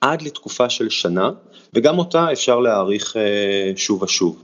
עד 0.00 0.22
לתקופה 0.22 0.70
של 0.70 0.88
שנה, 0.88 1.30
וגם 1.74 1.98
אותה 1.98 2.32
אפשר 2.32 2.58
להאריך 2.58 3.16
אה, 3.16 3.72
שוב 3.76 4.02
ושוב. 4.02 4.42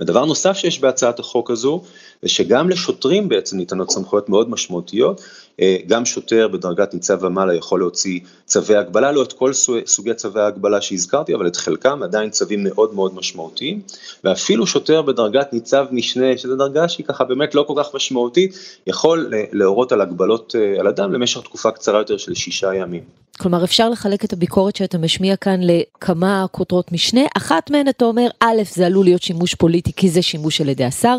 ודבר 0.00 0.24
נוסף 0.24 0.56
שיש 0.56 0.80
בהצעת 0.80 1.18
החוק 1.18 1.50
הזו, 1.50 1.82
זה 2.22 2.28
שגם 2.28 2.70
לשוטרים 2.70 3.28
בעצם 3.28 3.56
ניתנות 3.56 3.90
סמכויות 3.90 4.28
מאוד 4.28 4.50
משמעותיות, 4.50 5.20
אה, 5.60 5.76
גם 5.86 6.04
שוטר 6.04 6.48
בדרגת 6.48 6.94
ניצב 6.94 7.18
ומעלה 7.22 7.54
יכול 7.54 7.80
להוציא 7.80 8.20
צווי 8.44 8.76
הגבלה, 8.76 9.12
לא 9.12 9.22
את 9.22 9.32
כל 9.32 9.52
סוגי 9.86 10.14
צווי 10.14 10.42
ההגבלה 10.42 10.80
שהזכרתי, 10.80 11.34
אבל 11.34 11.46
את 11.46 11.56
חלקם 11.56 12.02
עדיין 12.02 12.30
צווים 12.30 12.64
מאוד 12.64 12.94
מאוד 12.94 13.14
משמעותיים, 13.14 13.80
ואפילו 14.24 14.66
שוטר 14.66 15.02
בדרגת 15.02 15.52
ניצב 15.52 15.86
משנה, 15.90 16.38
שזו 16.38 16.56
דרגה 16.56 16.88
שהיא 16.88 17.06
ככה 17.06 17.24
באמת 17.24 17.54
לא 17.54 17.64
כל 17.68 17.74
כך 17.76 17.94
משמעותית, 17.94 18.58
יכול 18.86 19.32
להורות 19.52 19.92
על 19.92 20.00
הגבלות 20.00 20.54
אה, 20.58 20.80
על 20.80 20.88
אדם 20.88 21.12
למשך 21.12 21.40
תקופה 21.40 21.70
קצרה 21.70 21.98
יותר 21.98 22.16
של 22.16 22.34
שישה 22.34 22.74
ימים. 22.74 23.25
כלומר, 23.36 23.64
אפשר 23.64 23.88
לחלק 23.88 24.24
את 24.24 24.32
הביקורת 24.32 24.76
שאתה 24.76 24.98
משמיע 24.98 25.36
כאן 25.36 25.60
לכמה 25.62 26.46
כותרות 26.50 26.92
משנה. 26.92 27.20
אחת 27.36 27.70
מהן 27.70 27.88
אתה 27.88 28.04
אומר, 28.04 28.28
א', 28.40 28.62
זה 28.74 28.86
עלול 28.86 29.04
להיות 29.04 29.22
שימוש 29.22 29.54
פוליטי 29.54 29.92
כי 29.96 30.08
זה 30.08 30.22
שימוש 30.22 30.60
על 30.60 30.68
ידי 30.68 30.84
השר, 30.84 31.18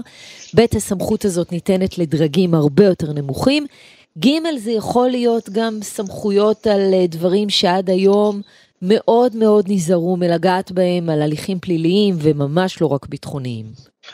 ב', 0.56 0.66
הסמכות 0.76 1.26
הזאת 1.26 1.52
ניתנת 1.52 1.98
לדרגים 1.98 2.54
הרבה 2.54 2.86
יותר 2.86 3.14
נמוכים, 3.14 3.66
ג', 4.20 4.30
זה 4.58 4.72
יכול 4.72 5.10
להיות 5.10 5.50
גם 5.50 5.80
סמכויות 5.82 6.68
על 6.68 6.94
אה, 6.94 7.08
דברים 7.08 7.50
שעד 7.50 7.90
היום 7.90 8.42
מאוד 8.82 9.36
מאוד 9.36 9.66
נזהרו 9.68 10.18
מלגעת 10.18 10.72
בהם, 10.72 11.10
על 11.10 11.22
הליכים 11.22 11.60
פליליים 11.60 12.16
וממש 12.18 12.82
לא 12.82 12.88
רק 12.88 13.08
ביטחוניים. 13.08 13.66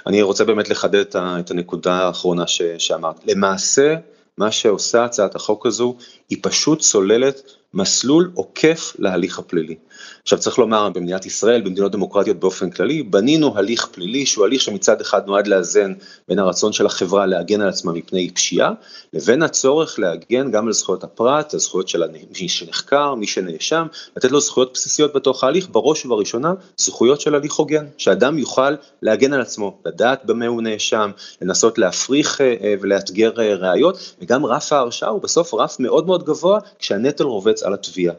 אני 0.07 0.21
רוצה 0.21 0.45
באמת 0.45 0.69
לחדד 0.69 1.03
את 1.15 1.51
הנקודה 1.51 1.93
האחרונה 1.93 2.43
שאמרת. 2.77 3.15
למעשה, 3.27 3.95
מה 4.37 4.51
שעושה 4.51 5.05
הצעת 5.05 5.35
החוק 5.35 5.65
הזו, 5.65 5.95
היא 6.29 6.37
פשוט 6.41 6.81
סוללת 6.81 7.41
מסלול 7.73 8.31
עוקף 8.33 8.95
להליך 8.99 9.39
הפלילי. 9.39 9.75
עכשיו 10.21 10.39
צריך 10.39 10.59
לומר, 10.59 10.89
במדינת 10.89 11.25
ישראל, 11.25 11.61
במדינות 11.61 11.91
דמוקרטיות 11.91 12.39
באופן 12.39 12.69
כללי, 12.69 13.03
בנינו 13.03 13.57
הליך 13.57 13.87
פלילי 13.91 14.25
שהוא 14.25 14.45
הליך 14.45 14.61
שמצד 14.61 15.01
אחד 15.01 15.27
נועד 15.27 15.47
לאזן 15.47 15.93
בין 16.27 16.39
הרצון 16.39 16.73
של 16.73 16.85
החברה 16.85 17.25
להגן 17.25 17.61
על 17.61 17.69
עצמה 17.69 17.91
מפני 17.93 18.29
פשיעה, 18.29 18.71
לבין 19.13 19.43
הצורך 19.43 19.99
להגן 19.99 20.51
גם 20.51 20.67
על 20.67 20.73
זכויות 20.73 21.03
הפרט, 21.03 21.53
הזכויות 21.53 21.87
של 21.87 22.03
מי 22.41 22.49
שנחקר, 22.49 23.15
מי 23.15 23.27
שנאשם, 23.27 23.87
לתת 24.17 24.31
לו 24.31 24.39
זכויות 24.41 24.73
בסיסיות 24.73 25.13
בתוך 25.13 25.43
ההליך, 25.43 25.67
בראש 25.71 26.05
ובראשונה 26.05 26.53
זכויות 26.77 27.21
של 27.21 27.35
הליך 27.35 27.53
הוגן, 27.53 27.85
שאדם 27.97 28.37
יוכל 28.37 28.75
להגן 29.01 29.33
על 29.33 29.41
עצמו, 29.41 29.77
לדעת 29.85 30.25
במה 30.25 30.47
הוא 30.47 30.61
נאשם, 30.61 31.11
לנסות 31.41 31.77
להפריך 31.77 32.41
אה, 32.41 32.55
אה, 32.61 32.75
ולאתגר 32.81 33.31
אה, 33.39 33.55
ראיות, 33.55 34.15
וגם 34.21 34.45
רף 34.45 34.73
ההרשעה 34.73 35.09
הוא 35.09 35.21
בסוף 35.21 35.53
רף 35.53 35.79
מאוד 35.79 36.05
מאוד 36.05 36.23
גבוה 36.23 36.59
כשהנטל 36.79 37.23
רובץ 37.23 37.63
על 37.63 37.73
התביעה. 37.73 38.13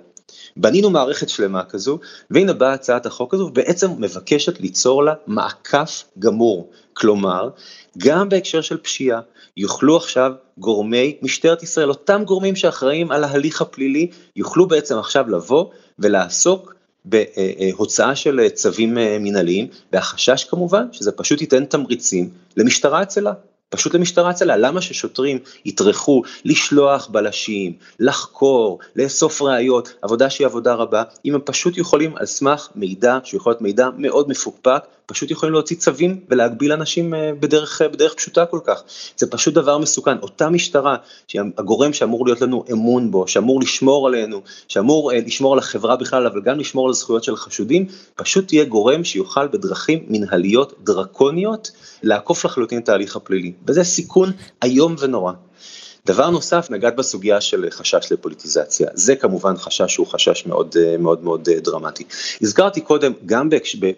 בנינו 0.57 0.91
מערכת 0.91 1.29
שלמה 1.29 1.65
כזו, 1.65 1.99
והנה 2.31 2.53
באה 2.53 2.73
הצעת 2.73 3.07
החוק 3.07 3.35
הזו, 3.35 3.45
ובעצם 3.45 3.91
מבקשת 3.99 4.61
ליצור 4.61 5.05
לה 5.05 5.15
מעקף 5.27 6.05
גמור. 6.19 6.71
כלומר, 6.93 7.49
גם 7.99 8.29
בהקשר 8.29 8.61
של 8.61 8.77
פשיעה, 8.77 9.21
יוכלו 9.57 9.97
עכשיו 9.97 10.33
גורמי 10.59 11.17
משטרת 11.23 11.63
ישראל, 11.63 11.89
אותם 11.89 12.23
גורמים 12.25 12.57
שאחראים 12.57 13.13
על 13.13 13.25
ההליך 13.25 13.61
הפלילי, 13.63 14.11
יוכלו 14.37 14.69
בעצם 14.69 14.99
עכשיו 14.99 15.31
לבוא 15.31 15.67
ולעסוק 15.99 16.75
בהוצאה 17.05 18.17
של 18.17 18.49
צווים 18.49 18.95
מנהליים, 18.95 19.67
והחשש 19.93 20.45
כמובן 20.45 20.87
שזה 20.93 21.13
פשוט 21.13 21.41
ייתן 21.41 21.65
תמריצים 21.65 22.31
למשטרה 22.57 23.03
אצלה. 23.03 23.33
פשוט 23.77 23.95
למשטרה 23.95 24.31
הצלה, 24.31 24.57
למה 24.57 24.81
ששוטרים 24.81 25.39
יטרחו 25.65 26.23
לשלוח 26.45 27.07
בלשים, 27.07 27.73
לחקור, 28.01 28.79
לאסוף 28.97 29.43
ראיות, 29.43 29.95
עבודה 30.03 30.31
שהיא 30.31 30.47
עבודה 30.47 30.75
רבה, 30.75 31.03
אם 31.25 31.35
הם 31.35 31.41
פשוט 31.45 31.79
יכולים 31.79 32.17
על 32.17 32.27
סמך 32.27 32.69
מידע, 32.75 33.19
שהוא 33.25 33.39
יכול 33.39 33.51
להיות 33.51 33.61
מידע 33.61 33.89
מאוד 33.97 34.29
מפוקפק, 34.29 34.85
פשוט 35.07 35.31
יכולים 35.31 35.53
להוציא 35.53 35.77
צווים 35.77 36.21
ולהגביל 36.31 36.73
אנשים 36.73 37.15
אה, 37.15 37.31
בדרך, 37.41 37.83
אה, 37.83 37.89
בדרך 37.89 38.15
פשוטה 38.15 38.47
כל 38.47 38.61
כך. 38.65 38.83
זה 39.17 39.31
פשוט 39.31 39.55
דבר 39.55 39.79
מסוכן. 39.79 40.19
אותה 40.19 40.49
משטרה, 40.49 40.97
הגורם 41.35 41.93
שאמור 41.93 42.27
להיות 42.27 42.41
לנו 42.41 42.65
אמון 42.73 43.11
בו, 43.11 43.29
שאמור 43.29 43.61
לשמור 43.61 44.09
עלינו, 44.09 44.43
שאמור 44.69 45.13
אה, 45.13 45.21
לשמור 45.27 45.53
על 45.53 45.59
החברה 45.59 45.97
בכלל, 45.97 46.27
אבל 46.27 46.41
גם 46.41 46.59
לשמור 46.59 46.87
על 46.87 46.91
הזכויות 46.91 47.25
של 47.25 47.33
החשודים, 47.33 47.87
פשוט 48.15 48.47
תהיה 48.49 48.65
גורם 48.65 49.05
שיוכל 49.05 49.49
בדרכים 49.49 50.05
מנהליות 50.09 50.73
דרקוניות 50.85 51.71
לעקוף 52.03 52.45
לחלוטין 52.45 52.79
את 52.79 52.89
ההליך 52.89 53.17
הפלילי. 53.17 53.53
וזה 53.67 53.85
סיכון 53.85 54.33
איום 54.65 54.97
ונורא. 54.99 55.33
דבר 56.07 56.31
נוסף, 56.31 56.67
נגעת 56.71 56.97
בסוגיה 56.97 57.41
של 57.41 57.67
חשש 57.71 58.13
לפוליטיזציה, 58.13 58.89
זה 58.95 59.17
כמובן 59.17 59.57
חשש 59.57 59.95
שהוא 59.95 60.07
חשש 60.07 60.47
מאוד 60.47 60.75
אה, 60.79 60.97
מאוד 60.99 61.25
מאוד 61.25 61.49
אה, 61.49 61.61
דרמטי. 61.61 62.05
הזכרתי 62.43 62.81
קודם, 62.81 63.13
גם 63.27 63.49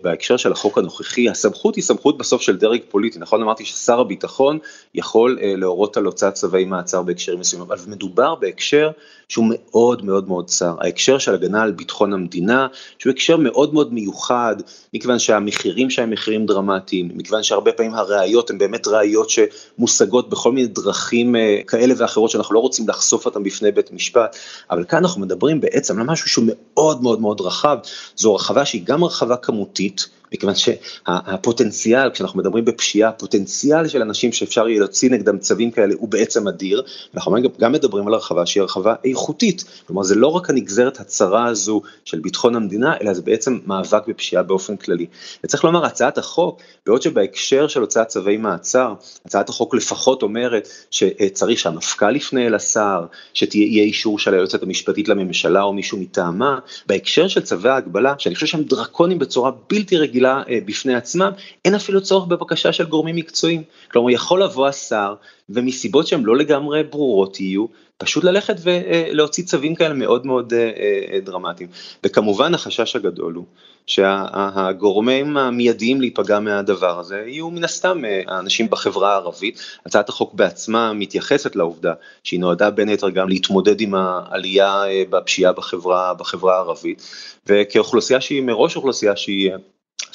בהקשר 0.03 0.37
של 0.37 0.53
החוק 0.53 0.79
הנוכחי, 0.79 1.29
הסמכות 1.29 1.77
היא 1.77 1.85
סמכות 1.85 2.19
בסוף 2.19 2.43
של 2.43 2.57
דרג 2.57 2.81
פוליטי, 2.89 3.19
נכון 3.19 3.43
אמרתי 3.43 3.65
ששר 3.65 4.01
הביטחון 4.01 4.59
יכול 4.95 5.39
אה, 5.43 5.55
להורות 5.57 5.97
על 5.97 6.05
הוצאת 6.05 6.35
צווי 6.35 6.65
מעצר 6.65 7.03
בהקשרים 7.03 7.41
מסוימים, 7.41 7.69
אבל 7.69 7.79
מדובר 7.87 8.35
בהקשר 8.35 8.91
שהוא 9.29 9.47
מאוד 9.49 10.05
מאוד 10.05 10.29
מאוד 10.29 10.47
צר, 10.47 10.75
ההקשר 10.81 11.19
של 11.19 11.35
הגנה 11.35 11.63
על 11.63 11.73
ביטחון 11.73 12.13
המדינה, 12.13 12.67
שהוא 12.99 13.11
הקשר 13.11 13.37
מאוד 13.37 13.75
מאוד 13.75 13.93
מיוחד, 13.93 14.57
מכיוון 14.95 15.19
שהמחירים 15.19 15.91
שהם 15.91 16.11
מחירים 16.11 16.47
דרמטיים, 16.47 17.11
מכיוון 17.15 17.43
שהרבה 17.43 17.73
פעמים 17.73 17.95
הראיות 17.95 18.51
הן 18.51 18.59
באמת 18.59 18.87
ראיות 18.87 19.31
שמושגות 19.31 20.31
בכל 20.31 20.53
מיני 20.53 20.67
דרכים 20.67 21.35
כאלה 21.67 21.95
ואחרות 21.99 22.31
שאנחנו 22.31 22.55
לא 22.55 22.61
רוצים 22.61 22.89
לחשוף 22.89 23.27
אותן 23.27 23.43
בפני 23.43 23.73
בית 23.73 23.93
משפט, 23.93 24.37
אבל 24.71 24.85
כאן 24.85 24.99
אנחנו 24.99 25.21
מדברים 25.21 25.61
בעצם 25.61 26.01
על 26.01 26.07
משהו 26.07 26.29
שהוא 26.29 26.45
מאוד 26.49 27.03
מאוד 27.03 27.21
מאוד 27.21 27.41
רחב, 27.41 27.79
זו 28.17 28.35
רחבה 28.35 28.65
שהיא 28.65 28.83
גם 28.85 29.05
רחבה 29.05 29.37
כמותית, 29.37 30.09
מכיוון 30.33 30.55
שהפוטנציאל, 30.55 32.11
כשאנחנו 32.11 32.39
מדברים 32.39 32.65
בפשיעה, 32.65 33.09
הפוטנציאל 33.09 33.89
של 33.89 34.03
אנשים 34.03 34.33
שאפשר 34.33 34.69
יהיה 34.69 34.81
להוציא 34.81 35.11
נגדם 35.11 35.39
צווים 35.39 35.71
כאלה 35.71 35.95
הוא 35.99 36.09
בעצם 36.09 36.49
אדיר, 36.49 36.83
ואנחנו 37.15 37.37
גם 37.61 37.73
מדברים 37.73 38.07
על 38.07 38.15
הרחבה 38.15 38.47
שהיא 38.47 38.61
הרחבה 38.61 38.95
איכותית, 39.05 39.65
כלומר 39.87 40.03
זה 40.03 40.15
לא 40.15 40.27
רק 40.27 40.51
הנגזרת 40.51 41.01
הצרה 41.01 41.47
הזו 41.47 41.83
של 42.05 42.21
ביטחון 42.21 42.57
המדינה, 42.57 42.97
אלא 43.01 43.15
זה 43.15 43.23
בעצם 43.23 43.59
מאבק 43.67 44.09
בפשיעה 44.09 44.43
באופן 44.43 44.77
כללי. 44.77 45.07
וצריך 45.45 45.65
לומר, 45.65 45.85
הצעת 45.85 46.19
החוק, 46.19 46.61
בעוד 46.87 47.03
שבהקשר 47.03 47.69
של 47.69 47.81
הוצאת 47.81 48.09
צווי 48.09 48.37
מעצר, 48.37 48.95
הצעת 49.27 49.49
החוק 49.49 49.75
לפחות 49.75 50.23
אומרת 50.23 50.69
שצריך 50.91 51.59
שהמפכ"ל 51.59 52.17
יפנה 52.17 52.47
אל 52.47 52.55
השר, 52.55 53.05
שתהיה 53.35 53.85
אישור 53.85 54.19
של 54.19 54.35
היועצת 54.35 54.63
המשפטית 54.63 55.09
לממשלה 55.09 55.63
או 55.63 55.73
מישהו 55.73 55.99
מטעמה, 55.99 56.59
בהקשר 56.87 57.29
של 57.29 57.41
צווי 57.41 57.71
ההגבלה, 57.71 58.15
שאני 58.19 58.35
חושב 58.35 58.47
שהם 58.47 58.63
דרקונים 58.63 59.19
בצורה 59.19 59.51
בלתי 59.71 59.97
רגילה, 59.97 60.16
רגילה 60.17 60.43
אה, 60.49 60.59
בפני 60.65 60.95
עצמם, 60.95 61.31
אין 61.65 61.75
אפילו 61.75 62.03
צורך 62.03 62.27
בבקשה 62.27 62.73
של 62.73 62.85
גורמים 62.85 63.17
מקצועיים. 63.17 63.63
כלומר, 63.91 64.11
יכול 64.11 64.43
לבוא 64.43 64.67
השר, 64.67 65.15
ומסיבות 65.49 66.07
שהן 66.07 66.23
לא 66.23 66.37
לגמרי 66.37 66.83
ברורות 66.83 67.41
יהיו, 67.41 67.67
פשוט 67.99 68.25
ללכת 68.25 68.57
ולהוציא 68.63 69.45
צווים 69.45 69.75
כאלה 69.75 69.95
מאוד 69.95 70.27
מאוד 70.27 70.53
אה, 70.53 70.71
אה, 71.13 71.21
דרמטיים. 71.21 71.69
וכמובן 72.05 72.55
החשש 72.55 72.97
הגדול 72.97 73.35
הוא 73.35 73.45
שהגורמים 73.87 75.37
המיידיים 75.37 76.01
להיפגע 76.01 76.41
מהדבר 76.41 76.99
הזה 76.99 77.23
יהיו 77.27 77.51
מן 77.51 77.65
הסתם 77.65 78.03
האנשים 78.27 78.71
בחברה 78.71 79.13
הערבית. 79.13 79.61
הצעת 79.87 80.09
החוק 80.09 80.35
בעצמה 80.35 80.93
מתייחסת 80.93 81.57
לעובדה 81.57 81.93
שהיא 82.25 82.41
נועדה 82.41 82.71
בין 82.71 82.89
היתר 82.89 83.11
גם 83.11 83.29
להתמודד 83.29 83.81
עם 83.81 83.95
העלייה 83.95 84.83
בפשיעה 85.11 85.53
בחברה, 85.53 86.15
בחברה 86.15 86.57
הערבית, 86.57 87.03
וכאוכלוסייה 87.47 88.21
שהיא 88.21 88.43
מראש 88.43 88.77
אוכלוסייה 88.77 89.17
שהיא 89.17 89.53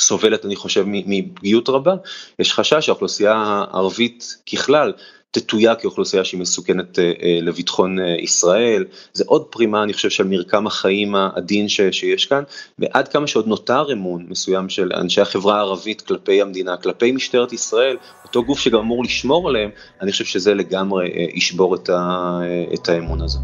סובלת 0.01 0.45
אני 0.45 0.55
חושב 0.55 0.85
מפגיעות 0.87 1.69
רבה, 1.69 1.93
יש 2.39 2.53
חשש 2.53 2.85
שהאוכלוסייה 2.85 3.33
הערבית 3.33 4.37
ככלל 4.53 4.93
תתויה 5.31 5.75
כאוכלוסייה 5.75 6.23
שהיא 6.23 6.39
מסוכנת 6.39 6.99
אה, 6.99 7.11
אה, 7.23 7.39
לביטחון 7.41 7.99
אה, 7.99 8.15
ישראל, 8.19 8.85
זה 9.13 9.23
עוד 9.27 9.45
פרימה 9.49 9.83
אני 9.83 9.93
חושב 9.93 10.09
של 10.09 10.23
מרקם 10.23 10.67
החיים 10.67 11.15
העדין 11.15 11.69
ש, 11.69 11.81
שיש 11.91 12.25
כאן, 12.25 12.43
ועד 12.79 13.07
כמה 13.07 13.27
שעוד 13.27 13.47
נותר 13.47 13.93
אמון 13.93 14.25
מסוים 14.29 14.69
של 14.69 14.91
אנשי 14.93 15.21
החברה 15.21 15.57
הערבית 15.57 16.01
כלפי 16.01 16.41
המדינה, 16.41 16.77
כלפי 16.77 17.11
משטרת 17.11 17.53
ישראל, 17.53 17.97
אותו 18.23 18.43
גוף 18.43 18.59
שגם 18.59 18.79
אמור 18.79 19.03
לשמור 19.03 19.49
עליהם, 19.49 19.69
אני 20.01 20.11
חושב 20.11 20.25
שזה 20.25 20.53
לגמרי 20.53 21.09
ישבור 21.33 21.75
את, 21.75 21.89
ה, 21.89 22.39
את 22.73 22.89
האמון 22.89 23.21
הזה. 23.21 23.39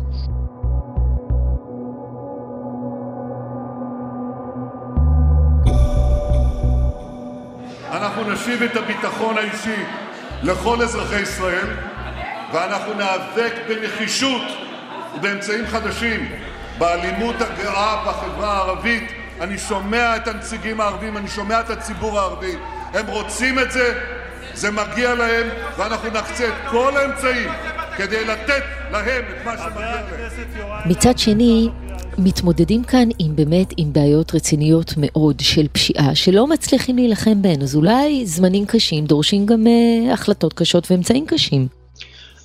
נשיב 8.28 8.64
את 8.64 8.76
הביטחון 8.76 9.38
האישי 9.38 9.84
לכל 10.44 10.82
אזרחי 10.82 11.22
ישראל, 11.22 11.68
ואנחנו 12.54 12.94
ניאבק 12.94 13.54
בנחישות 13.68 14.42
ובאמצעים 15.16 15.68
חדשים 15.68 16.30
באלימות 16.78 17.36
הגאה 17.42 18.04
בחברה 18.08 18.54
הערבית. 18.54 19.12
אני 19.42 19.58
שומע 19.58 20.16
את 20.16 20.28
הנציגים 20.28 20.82
הערבים, 20.82 21.18
אני 21.18 21.28
שומע 21.28 21.60
את 21.60 21.70
הציבור 21.70 22.20
הערבי, 22.20 22.56
הם 22.94 23.08
רוצים 23.08 23.60
את 23.60 23.72
זה, 23.72 24.00
זה 24.54 24.72
מגיע 24.72 25.16
להם, 25.16 25.48
ואנחנו 25.78 26.10
נקצה 26.10 26.48
את 26.48 26.54
כל 26.70 26.98
האמצעים 26.98 27.52
כדי 27.98 28.26
לתת 28.26 28.64
להם 28.92 29.24
את 29.30 29.46
מה 29.46 29.58
שמגיע 29.58 29.92
להם. 29.92 30.90
מצד 30.90 31.18
שני, 31.18 31.70
מתמודדים 32.18 32.84
כאן 32.84 33.10
עם 33.20 33.36
באמת 33.36 33.74
עם 33.78 33.94
בעיות 33.94 34.36
רציניות 34.36 34.94
מאוד 34.98 35.40
של 35.40 35.68
פשיעה 35.68 36.16
שלא 36.16 36.48
מצליחים 36.48 36.96
להילחם 36.96 37.42
בהן, 37.42 37.62
אז 37.62 37.76
אולי 37.76 38.26
זמנים 38.26 38.66
קשים 38.66 39.06
דורשים 39.06 39.46
גם 39.46 39.68
uh, 39.68 40.14
החלטות 40.14 40.54
קשות 40.54 40.92
ואמצעים 40.92 41.26
קשים. 41.26 41.68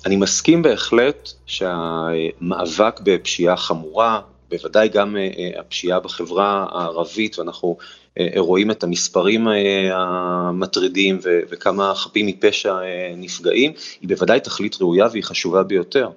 אני 0.05 0.15
מסכים 0.15 0.61
בהחלט 0.61 1.29
שהמאבק 1.45 2.99
בפשיעה 3.03 3.57
חמורה, 3.57 4.19
בוודאי 4.49 4.89
גם 4.89 5.15
uh, 5.15 5.59
הפשיעה 5.59 5.99
בחברה 5.99 6.65
הערבית, 6.71 7.39
ואנחנו 7.39 7.77
uh, 7.79 8.21
רואים 8.37 8.71
את 8.71 8.83
המספרים 8.83 9.47
המטרידים 9.91 11.19
וכמה 11.23 11.93
חפים 11.95 12.25
מפשע 12.25 12.75
נפגעים, 13.17 13.71
היא 14.01 14.09
בוודאי 14.09 14.39
תכלית 14.39 14.81
ראויה 14.81 15.07
והיא 15.11 15.23
חשובה 15.23 15.63
ביותר. 15.63 16.09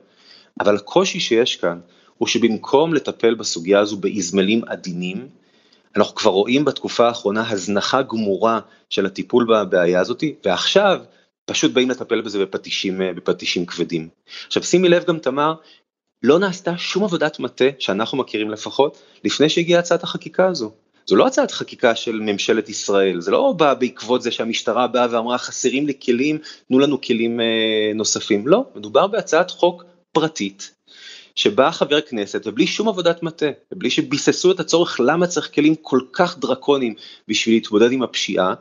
אבל 0.61 0.77
הקושי 0.77 1.21
שיש 1.21 1.57
כאן, 1.57 1.79
הוא 2.19 2.29
שבמקום 2.29 2.95
לטפל 2.95 3.35
בסוגיה 3.35 3.81
הזו 3.81 3.97
באזמלים 3.97 4.65
עדינים, 4.67 5.29
אנחנו 5.97 6.15
כבר 6.15 6.31
רואים 6.31 6.65
בתקופה 6.65 7.09
האחרונה 7.09 7.51
הזנחה 7.51 8.03
גמורה 8.03 8.61
של 8.91 9.07
הטיפול 9.07 9.47
בבעיה 9.49 10.01
הזאת, 10.01 10.25
ועכשיו 10.45 11.01
פשוט 11.45 11.73
באים 11.73 11.91
לטפל 11.91 12.21
בזה 12.21 12.39
בפטישים, 12.39 13.01
בפטישים 13.17 13.67
כבדים. 13.67 14.09
עכשיו 14.47 14.63
שימי 14.63 14.89
לב 14.89 15.05
גם 15.05 15.19
תמר, 15.19 15.55
לא 16.23 16.39
נעשתה 16.39 16.79
שום 16.79 17.05
עבודת 17.05 17.39
מטה, 17.39 17.65
שאנחנו 17.79 18.19
מכירים 18.19 18.51
לפחות, 18.51 19.03
לפני 19.25 19.49
שהגיעה 19.49 19.81
הצעת 19.81 20.03
החקיקה 20.03 20.47
הזו. 20.49 20.73
זו 21.07 21.17
לא 21.17 21.27
הצעת 21.27 21.51
חקיקה 21.51 21.95
של 21.95 22.21
ממשלת 22.21 22.69
ישראל, 22.69 23.21
זה 23.21 23.31
לא 23.31 23.53
בא 23.57 23.75
בעקבות 23.75 24.23
זה 24.23 24.31
שהמשטרה 24.31 24.87
באה 24.87 25.07
ואמרה 25.11 25.39
חסרים 25.39 25.87
לי 25.87 25.93
כלים, 26.05 26.39
תנו 26.69 26.79
לנו 26.79 27.01
כלים 27.01 27.41
אה, 27.41 27.93
נוספים, 27.95 28.49
לא, 28.49 28.65
מדובר 28.75 29.07
בהצעת 29.07 29.51
חוק 29.51 29.85
פרטית 30.13 30.76
שבא 31.37 31.71
חבר 31.71 32.01
כנסת 32.01 32.47
ובלי 32.47 32.67
שום 32.67 32.89
עבודת 32.89 33.23
מטה, 33.23 33.47
ובלי 33.73 33.91
שביססו 33.91 34.51
את 34.51 34.61
הצורך 34.61 35.01
למה 35.01 35.27
צריך 35.27 35.55
כלים 35.55 35.75
כל 35.83 36.01
כך 36.13 36.39
דרקוניים 36.39 36.95
בשביל 37.29 37.55
להתמודד 37.55 37.93
עם 37.93 38.03
הפשיעה, 38.03 38.55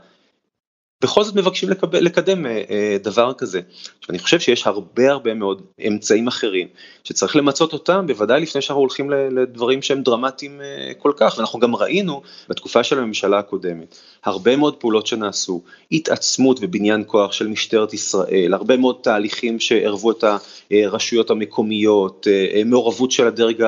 בכל 1.05 1.23
זאת 1.23 1.35
מבקשים 1.35 1.69
לקבל, 1.69 1.99
לקדם 2.03 2.45
אה, 2.45 2.61
אה, 2.69 2.97
דבר 3.03 3.33
כזה. 3.33 3.61
עכשיו, 3.99 4.09
אני 4.09 4.19
חושב 4.19 4.39
שיש 4.39 4.67
הרבה 4.67 5.11
הרבה 5.11 5.33
מאוד 5.33 5.61
אמצעים 5.87 6.27
אחרים 6.27 6.67
שצריך 7.03 7.35
למצות 7.35 7.73
אותם, 7.73 8.07
בוודאי 8.07 8.41
לפני 8.41 8.61
שאנחנו 8.61 8.81
הולכים 8.81 9.09
לדברים 9.09 9.81
שהם 9.81 10.01
דרמטיים 10.01 10.61
אה, 10.61 10.91
כל 10.97 11.11
כך, 11.17 11.35
ואנחנו 11.37 11.59
גם 11.59 11.75
ראינו 11.75 12.21
בתקופה 12.49 12.83
של 12.83 12.99
הממשלה 12.99 13.39
הקודמת, 13.39 13.95
הרבה 14.23 14.55
מאוד 14.55 14.75
פעולות 14.75 15.07
שנעשו, 15.07 15.61
התעצמות 15.91 16.59
ובניין 16.61 17.03
כוח 17.07 17.31
של 17.31 17.47
משטרת 17.47 17.93
ישראל, 17.93 18.53
הרבה 18.53 18.77
מאוד 18.77 18.95
תהליכים 19.01 19.59
שערבו 19.59 20.11
את 20.11 20.23
הרשויות 20.71 21.29
המקומיות, 21.29 22.27
מעורבות 22.65 23.11
של 23.11 23.27
הדרג 23.27 23.63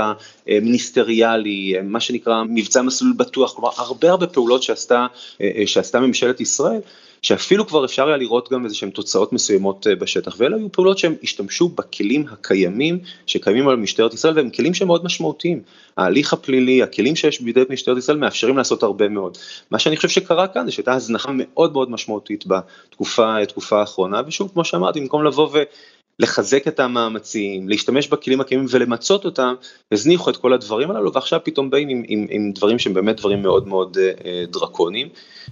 המיניסטריאלי, 0.47 1.75
מה 1.83 1.99
שנקרא 1.99 2.43
מבצע 2.49 2.81
מסלול 2.81 3.13
בטוח, 3.17 3.53
כלומר 3.53 3.69
הרבה 3.77 4.09
הרבה 4.09 4.27
פעולות 4.27 4.63
שעשתה, 4.63 5.07
שעשתה 5.65 5.99
ממשלת 5.99 6.41
ישראל. 6.41 6.79
שאפילו 7.21 7.67
כבר 7.67 7.85
אפשר 7.85 8.07
היה 8.07 8.17
לראות 8.17 8.51
גם 8.51 8.65
איזה 8.65 8.75
שהן 8.75 8.89
תוצאות 8.89 9.33
מסוימות 9.33 9.87
אה, 9.87 9.95
בשטח, 9.95 10.35
ואלה 10.37 10.55
היו 10.57 10.71
פעולות 10.71 10.97
שהם 10.97 11.15
השתמשו 11.23 11.69
בכלים 11.69 12.25
הקיימים 12.31 12.99
שקיימים 13.25 13.67
על 13.67 13.75
משטרת 13.75 14.13
ישראל 14.13 14.33
והם 14.35 14.49
כלים 14.49 14.73
שהם 14.73 14.87
מאוד 14.87 15.05
משמעותיים. 15.05 15.61
ההליך 15.97 16.33
הפלילי, 16.33 16.83
הכלים 16.83 17.15
שיש 17.15 17.41
בידי 17.41 17.61
משטרת 17.69 17.97
ישראל 17.97 18.17
מאפשרים 18.17 18.57
לעשות 18.57 18.83
הרבה 18.83 19.09
מאוד. 19.09 19.37
מה 19.71 19.79
שאני 19.79 19.95
חושב 19.95 20.09
שקרה 20.09 20.47
כאן 20.47 20.65
זה 20.65 20.71
שהייתה 20.71 20.93
הזנחה 20.93 21.31
מאוד 21.33 21.73
מאוד 21.73 21.91
משמעותית 21.91 22.43
בתקופה 22.47 23.79
האחרונה, 23.79 24.21
ושוב 24.27 24.51
כמו 24.53 24.65
שאמרתי, 24.65 25.01
במקום 25.01 25.23
לבוא 25.23 25.49
ו... 25.53 25.63
לחזק 26.19 26.67
את 26.67 26.79
המאמצים, 26.79 27.69
להשתמש 27.69 28.07
בכלים 28.07 28.41
הקיימים 28.41 28.67
ולמצות 28.69 29.25
אותם, 29.25 29.53
הזניחו 29.91 30.29
את 30.29 30.37
כל 30.37 30.53
הדברים 30.53 30.91
הללו 30.91 31.13
ועכשיו 31.13 31.39
פתאום 31.43 31.69
באים 31.69 31.89
עם, 31.89 32.03
עם, 32.07 32.27
עם 32.29 32.51
דברים 32.51 32.79
שהם 32.79 32.93
באמת 32.93 33.17
דברים 33.17 33.41
מאוד 33.41 33.67
מאוד 33.67 33.97
אה, 33.97 34.43
דרקוניים. 34.47 35.09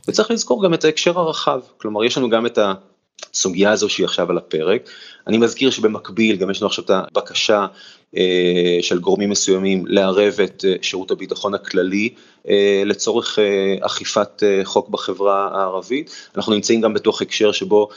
וצריך 0.07 0.31
לזכור 0.31 0.63
גם 0.63 0.73
את 0.73 0.85
ההקשר 0.85 1.19
הרחב, 1.19 1.59
כלומר 1.77 2.03
יש 2.03 2.17
לנו 2.17 2.29
גם 2.29 2.45
את 2.45 2.59
הסוגיה 3.33 3.71
הזו 3.71 3.89
שהיא 3.89 4.05
עכשיו 4.05 4.29
על 4.29 4.37
הפרק. 4.37 4.89
אני 5.27 5.37
מזכיר 5.37 5.69
שבמקביל 5.69 6.35
גם 6.35 6.51
יש 6.51 6.61
לנו 6.61 6.67
עכשיו 6.67 6.83
את 6.83 6.89
הבקשה 6.89 7.59
אה, 7.59 7.67
של 8.81 8.99
גורמים 8.99 9.29
מסוימים 9.29 9.83
לערב 9.87 10.33
את 10.43 10.65
אה, 10.67 10.75
שירות 10.81 11.11
הביטחון 11.11 11.53
הכללי 11.53 12.09
אה, 12.49 12.83
לצורך 12.85 13.39
אכיפת 13.81 14.43
חוק 14.63 14.89
בחברה 14.89 15.49
הערבית. 15.53 16.29
אנחנו 16.35 16.53
נמצאים 16.53 16.81
גם 16.81 16.93
בתוך 16.93 17.21
הקשר 17.21 17.51
שבו 17.51 17.89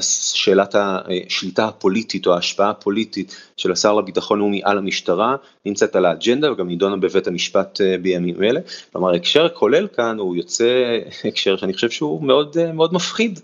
שאלת 0.00 0.74
השליטה 0.78 1.66
הפוליטית 1.66 2.26
או 2.26 2.34
ההשפעה 2.34 2.70
הפוליטית 2.70 3.36
של 3.56 3.72
השר 3.72 3.94
לביטחון 3.94 4.38
לאומי 4.38 4.60
על 4.64 4.78
המשטרה 4.78 5.36
נמצאת 5.66 5.96
על 5.96 6.04
האג'נדה 6.04 6.52
וגם 6.52 6.68
נידונה 6.68 6.96
בבית 6.96 7.26
המשפט 7.26 7.80
בימים 8.02 8.42
אלה. 8.42 8.60
כלומר 8.92 9.10
ההקשר 9.10 9.44
הכולל 9.44 9.86
כאן 9.96 10.18
הוא 10.18 10.36
יוצא 10.36 10.98
הקשר 11.24 11.56
שאני 11.56 11.74
חושב 11.74 11.90
שהוא 11.90 12.22
מאוד 12.22 12.56
מאוד 12.72 12.94
מפחיד. 12.94 13.40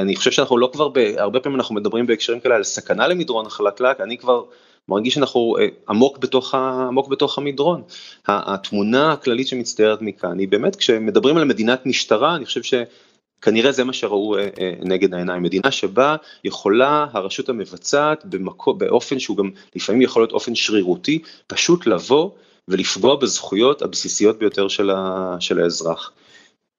אני 0.00 0.16
חושב 0.16 0.30
שאנחנו 0.30 0.58
לא 0.58 0.70
כבר, 0.72 0.90
הרבה 1.16 1.40
פעמים 1.40 1.58
אנחנו 1.58 1.74
מדברים 1.74 2.06
בהקשרים 2.06 2.40
כאלה 2.40 2.54
על 2.54 2.64
סכנה 2.64 3.08
למדרון 3.08 3.46
החלקלק, 3.46 4.00
אני 4.00 4.18
כבר 4.18 4.42
מרגיש 4.88 5.14
שאנחנו 5.14 5.56
אה, 5.58 5.66
עמוק 5.88 6.18
בתוך, 6.18 6.54
עמוק 6.54 7.08
בתוך 7.08 7.38
המדרון. 7.38 7.82
התמונה 8.26 9.12
הכללית 9.12 9.48
שמצטיירת 9.48 10.02
מכאן 10.02 10.38
היא 10.38 10.48
באמת 10.48 10.76
כשמדברים 10.76 11.36
על 11.36 11.44
מדינת 11.44 11.86
משטרה 11.86 12.36
אני 12.36 12.44
חושב 12.44 12.60
שכנראה 12.62 13.72
זה 13.72 13.84
מה 13.84 13.92
שראו 13.92 14.36
אה, 14.36 14.48
אה, 14.60 14.72
נגד 14.80 15.14
העיניים, 15.14 15.42
מדינה 15.42 15.70
שבה 15.70 16.16
יכולה 16.44 17.06
הרשות 17.12 17.48
המבצעת 17.48 18.24
במקו, 18.24 18.74
באופן 18.74 19.18
שהוא 19.18 19.36
גם 19.36 19.50
לפעמים 19.76 20.02
יכול 20.02 20.22
להיות 20.22 20.32
אופן 20.32 20.54
שרירותי, 20.54 21.22
פשוט 21.46 21.86
לבוא 21.86 22.30
ולפגוע 22.68 23.16
בזכויות 23.16 23.82
הבסיסיות 23.82 24.38
ביותר 24.38 24.68
של, 24.68 24.90
ה, 24.90 25.36
של 25.40 25.60
האזרח. 25.60 26.12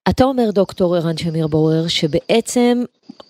אתה 0.10 0.24
אומר, 0.24 0.52
דוקטור 0.52 0.96
ערן 0.96 1.18
שמיר 1.18 1.48
בורר, 1.48 1.88
שבעצם 1.88 2.84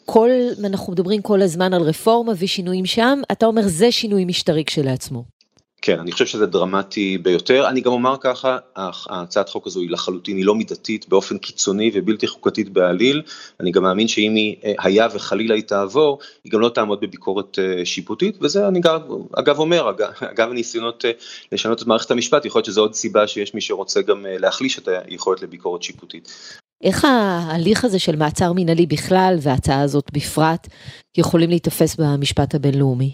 כל, 0.06 0.30
אנחנו 0.64 0.94
מדברים 0.94 1.22
כל 1.22 1.42
הזמן 1.42 1.74
על 1.74 1.82
רפורמה 1.82 2.34
ושינויים 2.40 2.86
שם, 2.86 3.20
אתה 3.32 3.46
אומר 3.46 3.62
זה 3.66 3.92
שינוי 3.92 4.26
משטרי 4.26 4.66
כשלעצמו. 4.66 5.36
כן, 5.82 6.00
אני 6.00 6.12
חושב 6.12 6.26
שזה 6.26 6.46
דרמטי 6.46 7.18
ביותר. 7.18 7.70
אני 7.70 7.82
גם 7.82 7.92
אומר 7.92 8.16
ככה, 8.22 8.58
הצעת 9.10 9.48
החוק 9.50 9.68
הזו 9.68 9.80
היא 9.82 9.90
לחלוטין, 9.90 10.38
היא 10.38 10.46
לא 10.46 10.56
מידתית 10.56 11.10
באופן 11.10 11.38
קיצוני 11.38 11.92
ובלתי 11.94 12.28
חוקתית 12.28 12.70
בעליל. 12.70 13.22
אני 13.60 13.72
גם 13.72 13.84
מאמין 13.84 14.08
שאם 14.08 14.36
היא 14.36 14.56
אה, 14.64 14.74
היה 14.80 15.08
וחלילה 15.14 15.56
היא 15.56 15.64
תעבור, 15.64 16.20
היא 16.44 16.52
גם 16.52 16.60
לא 16.60 16.70
תעמוד 16.70 17.00
בביקורת 17.02 17.60
אה, 17.60 17.86
שיפוטית, 17.86 18.38
וזה 18.42 18.68
אני 18.68 18.80
גם, 18.80 19.00
אגב 19.34 19.60
אומר, 19.60 19.90
אגב, 20.32 20.50
הניסיונות 20.50 21.06
אה, 21.06 21.12
לשנות 21.52 21.82
את 21.82 21.88
מערכת 21.88 22.12
המשפט, 22.12 22.46
יכול 22.46 22.60
להיות 22.60 22.66
שזו 22.66 22.82
עוד 22.82 22.94
סיבה 22.94 23.28
שיש 23.28 23.54
מי 23.54 23.62
שרוצה 23.62 24.02
גם 24.02 24.26
להחליש 24.30 24.80
את 24.80 24.88
היכולת 25.08 25.42
לביקורת 25.42 25.84
שיפוטית. 25.84 26.30
איך 26.84 27.06
ההליך 27.06 27.86
הזה 27.86 28.00
של 28.00 28.16
מעצר 28.16 28.54
מינהלי 28.54 28.86
בכלל 28.86 29.36
וההצעה 29.42 29.82
הזאת 29.82 30.12
בפרט 30.14 30.68
יכולים 31.18 31.50
להיתפס 31.50 31.96
במשפט 31.96 32.56
הבינלאומי? 32.56 33.12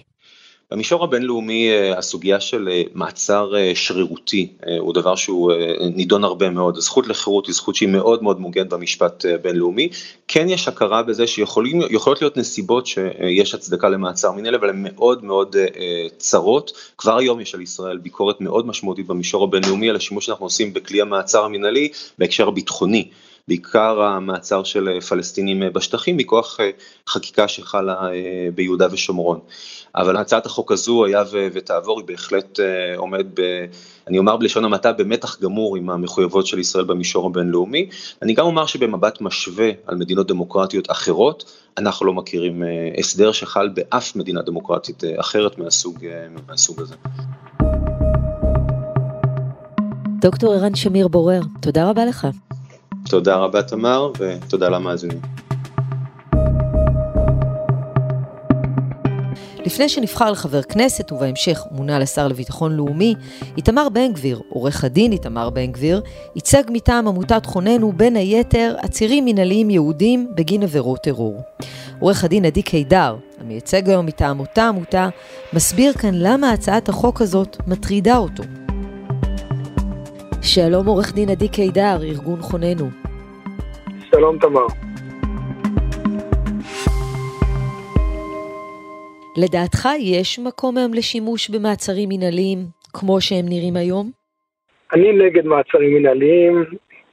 במישור 0.72 1.04
הבינלאומי 1.04 1.70
אה, 1.70 1.98
הסוגיה 1.98 2.40
של 2.40 2.70
אה, 2.72 2.84
מעצר 2.94 3.56
אה, 3.56 3.72
שרירותי 3.76 4.54
הוא 4.80 4.94
דבר 4.94 5.16
שהוא 5.16 5.54
נידון 5.96 6.24
הרבה 6.24 6.50
מאוד, 6.50 6.78
הזכות 6.78 7.08
לחירות 7.08 7.48
היא 7.48 7.56
זכות 7.56 7.76
שהיא 7.76 7.90
מאוד 7.90 8.24
מאוד 8.24 8.40
מוגנת 8.40 8.70
במשפט 8.70 9.26
בינלאומי, 9.42 9.90
כן 10.28 10.50
יש 10.50 10.68
הכרה 10.68 11.04
בזה 11.04 11.28
שיכולות 11.28 12.22
להיות 12.22 12.38
נסיבות 12.38 12.88
שיש 12.88 13.54
הצדקה 13.54 13.90
למעצר 13.90 14.32
מנהל 14.32 14.56
אבל 14.56 14.70
הן 14.70 14.84
מאוד 14.84 15.24
מאוד 15.24 15.56
צרות, 16.18 16.72
כבר 16.98 17.18
היום 17.18 17.40
יש 17.40 17.56
על 17.56 17.62
ישראל 17.62 17.98
ביקורת 17.98 18.42
מאוד 18.42 18.68
משמעותית 18.68 19.08
במישור 19.08 19.44
הבינלאומי 19.44 19.90
על 19.90 19.96
השימוש 19.96 20.26
שאנחנו 20.26 20.46
עושים 20.46 20.74
בכלי 20.74 21.02
המעצר 21.02 21.44
המנהלי 21.44 21.90
בהקשר 22.20 22.48
הביטחוני. 22.48 23.08
בעיקר 23.48 24.02
המעצר 24.02 24.64
של 24.64 25.00
פלסטינים 25.00 25.64
בשטחים 25.74 26.18
מכוח 26.18 26.60
חקיקה 27.10 27.48
שחלה 27.48 28.10
ביהודה 28.56 28.88
ושומרון. 28.92 29.40
אבל 29.96 30.18
הצעת 30.18 30.46
החוק 30.46 30.72
הזו 30.72 31.06
היה 31.06 31.24
ותעבור 31.32 32.00
היא 32.00 32.08
בהחלט 32.08 32.60
עומד 32.98 33.26
ב... 33.34 33.66
אני 34.08 34.18
אומר 34.18 34.38
בלשון 34.38 34.66
המעטה 34.66 34.94
במתח 34.94 35.42
גמור 35.42 35.78
עם 35.78 35.90
המחויבות 35.90 36.48
של 36.48 36.60
ישראל 36.60 36.84
במישור 36.84 37.28
הבינלאומי. 37.28 37.90
אני 38.22 38.34
גם 38.34 38.46
אומר 38.46 38.66
שבמבט 38.66 39.22
משווה 39.22 39.70
על 39.88 39.96
מדינות 39.96 40.28
דמוקרטיות 40.28 40.92
אחרות, 40.92 41.52
אנחנו 41.78 42.06
לא 42.06 42.14
מכירים 42.14 42.64
הסדר 43.00 43.32
שחל 43.32 43.70
באף 43.70 44.16
מדינה 44.16 44.42
דמוקרטית 44.42 45.04
אחרת 45.20 45.58
מהסוג, 45.58 46.06
מהסוג 46.48 46.82
הזה. 46.82 46.96
דוקטור 50.22 50.54
ערן 50.54 50.76
שמיר 50.76 51.08
בורר, 51.08 51.42
תודה 51.62 51.90
רבה 51.90 52.06
לך. 52.06 52.28
תודה 53.10 53.36
רבה 53.36 53.64
תמר 53.64 54.12
ותודה 54.20 54.70
למאזינים. 54.70 55.22
לפני 59.66 59.90
שנבחר 59.90 60.32
לחבר 60.32 60.62
כנסת 60.62 61.12
ובהמשך 61.12 61.64
מונה 61.72 62.00
לשר 62.00 62.28
לביטחון 62.28 62.76
לאומי, 62.76 63.16
איתמר 63.58 63.90
בן 63.90 64.14
גביר, 64.14 64.42
עורך 64.50 64.84
הדין 64.84 65.12
איתמר 65.12 65.50
בן 65.50 65.72
גביר, 65.72 66.02
ייצג 66.36 66.64
מטעם 66.70 67.08
עמותת 67.08 67.46
חוננו 67.46 67.92
בין 67.92 68.16
היתר 68.16 68.76
עצירים 68.78 69.26
מנהליים 69.26 69.70
יהודים 69.70 70.32
בגין 70.36 70.64
עבירות 70.64 71.00
טרור. 71.04 71.42
עורך 72.00 72.24
הדין 72.24 72.46
עדי 72.46 72.62
קידר, 72.62 73.16
המייצג 73.40 73.90
היום 73.90 74.06
מטעם 74.06 74.40
אותה 74.40 74.68
עמותה, 74.68 75.10
מסביר 75.54 75.94
כאן 75.94 76.14
למה 76.14 76.52
הצעת 76.52 76.90
החוק 76.90 77.22
הזאת 77.22 77.58
מטרידה 77.68 78.18
אותו. 78.18 78.44
שלום 80.44 80.86
עורך 80.88 81.14
דין 81.16 81.30
עדי 81.30 81.50
קידר, 81.50 81.98
ארגון 82.04 82.40
חוננו. 82.42 82.88
שלום 84.12 84.38
תמר. 84.38 84.66
לדעתך 89.38 89.88
יש 90.00 90.40
מקום 90.40 90.78
היום 90.78 90.94
לשימוש 90.94 91.50
במעצרים 91.50 92.10
מנהליים 92.12 92.58
כמו 92.94 93.22
שהם 93.22 93.46
נראים 93.50 93.76
היום? 93.76 94.12
אני 94.94 95.14
נגד 95.14 95.46
מעצרים 95.46 95.94
מנהליים. 95.96 96.66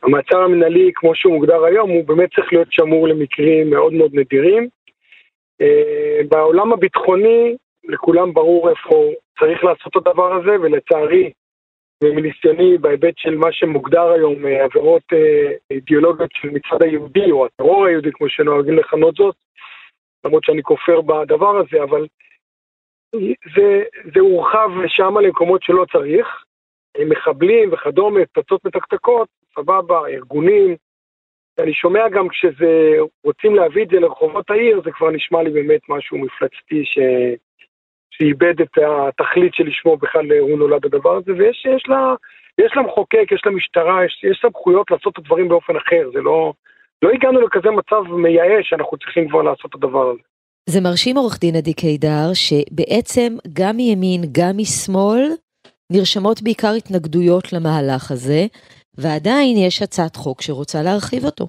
המעצר 0.03 0.39
המנהלי, 0.39 0.91
כמו 0.95 1.15
שהוא 1.15 1.35
מוגדר 1.35 1.65
היום, 1.65 1.91
הוא 1.91 2.05
באמת 2.05 2.29
צריך 2.35 2.53
להיות 2.53 2.69
שמור 2.71 3.09
למקרים 3.09 3.71
מאוד 3.71 3.93
מאוד 3.93 4.11
נדירים. 4.15 4.69
אה, 5.61 6.21
בעולם 6.29 6.73
הביטחוני, 6.73 7.57
לכולם 7.89 8.35
ברור 8.35 8.71
איפה 8.71 9.11
צריך 9.41 9.65
לעשות 9.65 9.93
את 9.97 10.07
הדבר 10.07 10.35
הזה, 10.35 10.61
ולצערי, 10.63 11.31
ומניסיוני 12.05 12.79
בהיבט 12.79 13.15
של 13.19 13.37
מה 13.37 13.53
שמוגדר 13.53 14.09
היום 14.13 14.47
אה, 14.47 14.65
עבירות 14.65 15.03
אה, 15.13 15.53
אידיאולוגיות 15.71 16.31
של 16.33 16.49
מצד 16.51 16.83
היהודי, 16.83 17.31
או 17.31 17.47
הטרור 17.47 17.87
היהודי, 17.87 18.13
כמו 18.13 18.29
שנוהגים 18.29 18.79
לכנות 18.79 19.15
זאת, 19.15 19.37
למרות 20.25 20.45
שאני 20.45 20.63
כופר 20.63 21.01
בדבר 21.01 21.57
הזה, 21.57 21.83
אבל 21.83 22.07
זה, 23.57 23.83
זה 24.15 24.21
הורחב 24.21 24.71
לשם 24.85 25.19
למקומות 25.19 25.63
שלא 25.63 25.85
צריך. 25.93 26.45
מחבלים 27.07 27.73
וכדומה, 27.73 28.21
פצצות 28.33 28.65
מתקתקות, 28.65 29.29
סבבה, 29.55 30.09
ארגונים. 30.09 30.77
אני 31.59 31.75
שומע 31.75 32.09
גם 32.09 32.29
כשזה, 32.29 32.97
רוצים 33.25 33.55
להביא 33.55 33.85
את 33.85 33.89
זה 33.89 34.01
לרחובות 34.01 34.51
העיר, 34.51 34.81
זה 34.85 34.91
כבר 34.91 35.11
נשמע 35.11 35.43
לי 35.43 35.51
באמת 35.51 35.81
משהו 35.89 36.19
מפלצתי 36.19 36.85
ש... 36.85 36.99
שאיבד 38.19 38.61
את 38.61 38.79
התכלית 38.79 39.55
שלשמו 39.55 39.97
בכלל 39.97 40.33
הוא 40.41 40.59
נולד 40.59 40.85
הדבר 40.85 41.17
הזה, 41.17 41.33
ויש 41.33 41.67
יש 41.77 41.85
לה, 41.89 42.15
יש 42.59 42.73
לה 42.77 42.83
מחוקק, 42.83 43.33
יש 43.33 43.43
לה 43.47 43.53
משטרה, 43.53 44.05
יש, 44.05 44.25
יש 44.31 44.39
סמכויות 44.43 44.91
לעשות 44.91 45.13
את 45.13 45.19
הדברים 45.19 45.49
באופן 45.49 45.77
אחר, 45.77 46.11
זה 46.13 46.21
לא... 46.21 46.53
לא 47.03 47.11
הגענו 47.11 47.41
לכזה 47.41 47.71
מצב 47.71 48.13
מייאש 48.13 48.69
שאנחנו 48.69 48.97
צריכים 48.99 49.29
כבר 49.29 49.43
לעשות 49.43 49.71
את 49.71 49.75
הדבר 49.75 50.11
הזה. 50.11 50.21
זה 50.67 50.81
מרשים 50.81 51.17
עורך 51.17 51.39
דין 51.41 51.57
עדי 51.57 51.75
קידר, 51.75 52.29
שבעצם 52.35 53.33
גם 53.53 53.77
מימין, 53.77 54.21
גם 54.33 54.53
משמאל, 54.57 55.23
נרשמות 55.93 56.43
בעיקר 56.43 56.73
התנגדויות 56.79 57.53
למהלך 57.53 58.11
הזה, 58.11 58.41
ועדיין 58.99 59.57
יש 59.67 59.83
הצעת 59.83 60.17
חוק 60.17 60.43
שרוצה 60.43 60.79
להרחיב 60.83 61.25
אותו. 61.25 61.47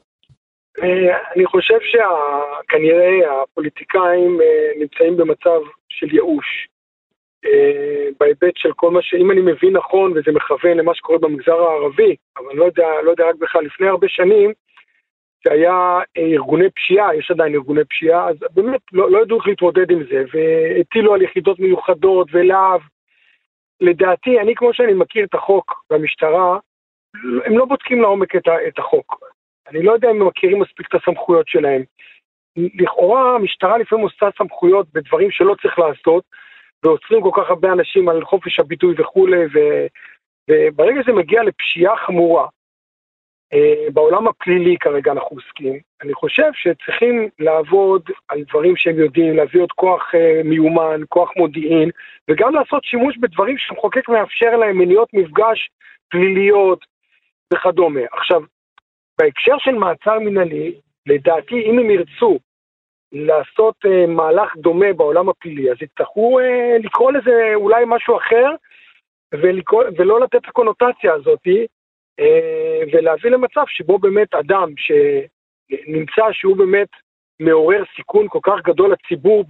אה, 0.81 1.17
אני 1.35 1.45
חושב 1.45 1.79
שכנראה 1.89 3.41
הפוליטיקאים 3.43 4.41
אה, 4.41 4.71
נמצאים 4.79 5.17
במצב 5.17 5.59
של 5.99 6.13
ייאוש. 6.13 6.67
אה, 7.45 8.07
בהיבט 8.19 8.57
של 8.57 8.71
כל 8.73 8.91
מה 8.91 9.01
ש... 9.01 9.13
אם 9.13 9.31
אני 9.31 9.41
מבין 9.41 9.77
נכון, 9.77 10.11
וזה 10.11 10.31
מכוון 10.31 10.77
למה 10.77 10.95
שקורה 10.95 11.19
במגזר 11.19 11.61
הערבי, 11.61 12.15
אבל 12.37 12.45
אני 12.49 12.59
לא 12.59 12.65
יודע, 12.65 12.87
לא 13.03 13.11
יודע 13.11 13.29
רק 13.29 13.35
בכלל, 13.35 13.65
לפני 13.65 13.87
הרבה 13.87 14.07
שנים, 14.09 14.53
שהיה 15.43 15.99
ארגוני 16.17 16.69
פשיעה, 16.69 17.15
יש 17.15 17.31
עדיין 17.31 17.53
ארגוני 17.53 17.85
פשיעה, 17.85 18.29
אז 18.29 18.35
באמת 18.53 18.81
לא, 18.91 19.11
לא 19.11 19.21
ידעו 19.21 19.37
איך 19.37 19.47
להתמודד 19.47 19.91
עם 19.91 20.03
זה, 20.03 20.23
והטילו 20.33 21.13
על 21.13 21.21
יחידות 21.21 21.59
מיוחדות 21.59 22.27
ולהב. 22.31 22.81
לדעתי, 23.81 24.39
אני 24.39 24.55
כמו 24.55 24.73
שאני 24.73 24.93
מכיר 24.93 25.25
את 25.25 25.33
החוק 25.33 25.83
והמשטרה, 25.89 26.59
הם 27.45 27.57
לא 27.57 27.65
בודקים 27.65 28.01
לעומק 28.01 28.35
את, 28.35 28.47
את 28.67 28.79
החוק. 28.79 29.19
אני 29.67 29.83
לא 29.83 29.91
יודע 29.91 30.11
אם 30.11 30.21
הם 30.21 30.27
מכירים 30.27 30.59
מספיק 30.59 30.87
את 30.87 31.01
הסמכויות 31.01 31.47
שלהם. 31.47 31.83
לכאורה 32.75 33.35
המשטרה 33.35 33.77
לפעמים 33.77 34.03
עושה 34.03 34.25
סמכויות 34.37 34.87
בדברים 34.93 35.31
שלא 35.31 35.55
צריך 35.61 35.79
לעשות, 35.79 36.23
ועוצרים 36.83 37.21
כל 37.21 37.31
כך 37.33 37.49
הרבה 37.49 37.71
אנשים 37.71 38.09
על 38.09 38.25
חופש 38.25 38.59
הביטוי 38.59 38.95
וכולי, 38.97 39.45
ו, 39.45 39.59
וברגע 40.49 41.03
שזה 41.03 41.13
מגיע 41.13 41.43
לפשיעה 41.43 41.97
חמורה, 41.97 42.47
אה, 43.53 43.91
בעולם 43.93 44.27
הפלילי 44.27 44.77
כרגע 44.79 45.11
אנחנו 45.11 45.35
עוסקים, 45.35 45.79
אני 46.03 46.13
חושב 46.13 46.49
שצריכים 46.53 47.29
לעבוד 47.39 48.09
על 48.27 48.43
דברים 48.49 48.75
שהם 48.75 48.99
יודעים, 48.99 49.35
להביא 49.35 49.61
עוד 49.61 49.71
כוח 49.71 50.11
uh, 50.15 50.47
מיומן, 50.47 51.01
כוח 51.09 51.31
מודיעין, 51.37 51.89
וגם 52.29 52.55
לעשות 52.55 52.83
שימוש 52.83 53.17
בדברים 53.17 53.57
שהמחוקק 53.57 54.09
מאפשר 54.09 54.55
להם, 54.57 54.77
מניעות 54.77 55.09
מפגש 55.13 55.69
פליליות 56.09 56.85
וכדומה. 57.53 58.01
עכשיו, 58.11 58.41
בהקשר 59.19 59.57
של 59.57 59.71
מעצר 59.71 60.19
מנהלי, 60.19 60.73
לדעתי, 61.05 61.61
אם 61.61 61.79
הם 61.79 61.89
ירצו 61.89 62.39
לעשות 63.11 63.75
uh, 63.85 64.07
מהלך 64.07 64.57
דומה 64.57 64.93
בעולם 64.93 65.29
הפלילי, 65.29 65.71
אז 65.71 65.77
יצטרכו 65.81 66.39
uh, 66.39 66.83
לקרוא 66.85 67.11
לזה 67.11 67.51
אולי 67.55 67.83
משהו 67.87 68.17
אחר, 68.17 68.55
ולקרוא, 69.33 69.83
ולא 69.97 70.19
לתת 70.19 70.35
את 70.35 70.47
הקונוטציה 70.47 71.13
הזאתי, 71.13 71.67
אה, 72.19 72.79
ולהביא 72.93 73.31
למצב 73.31 73.63
שבו 73.67 73.99
באמת 73.99 74.33
אדם 74.33 74.69
שנמצא 74.77 76.23
שהוא 76.31 76.57
באמת 76.57 76.87
מעורר 77.39 77.83
סיכון 77.95 78.27
כל 78.29 78.39
כך 78.43 78.61
גדול 78.63 78.93
לציבור 78.93 79.45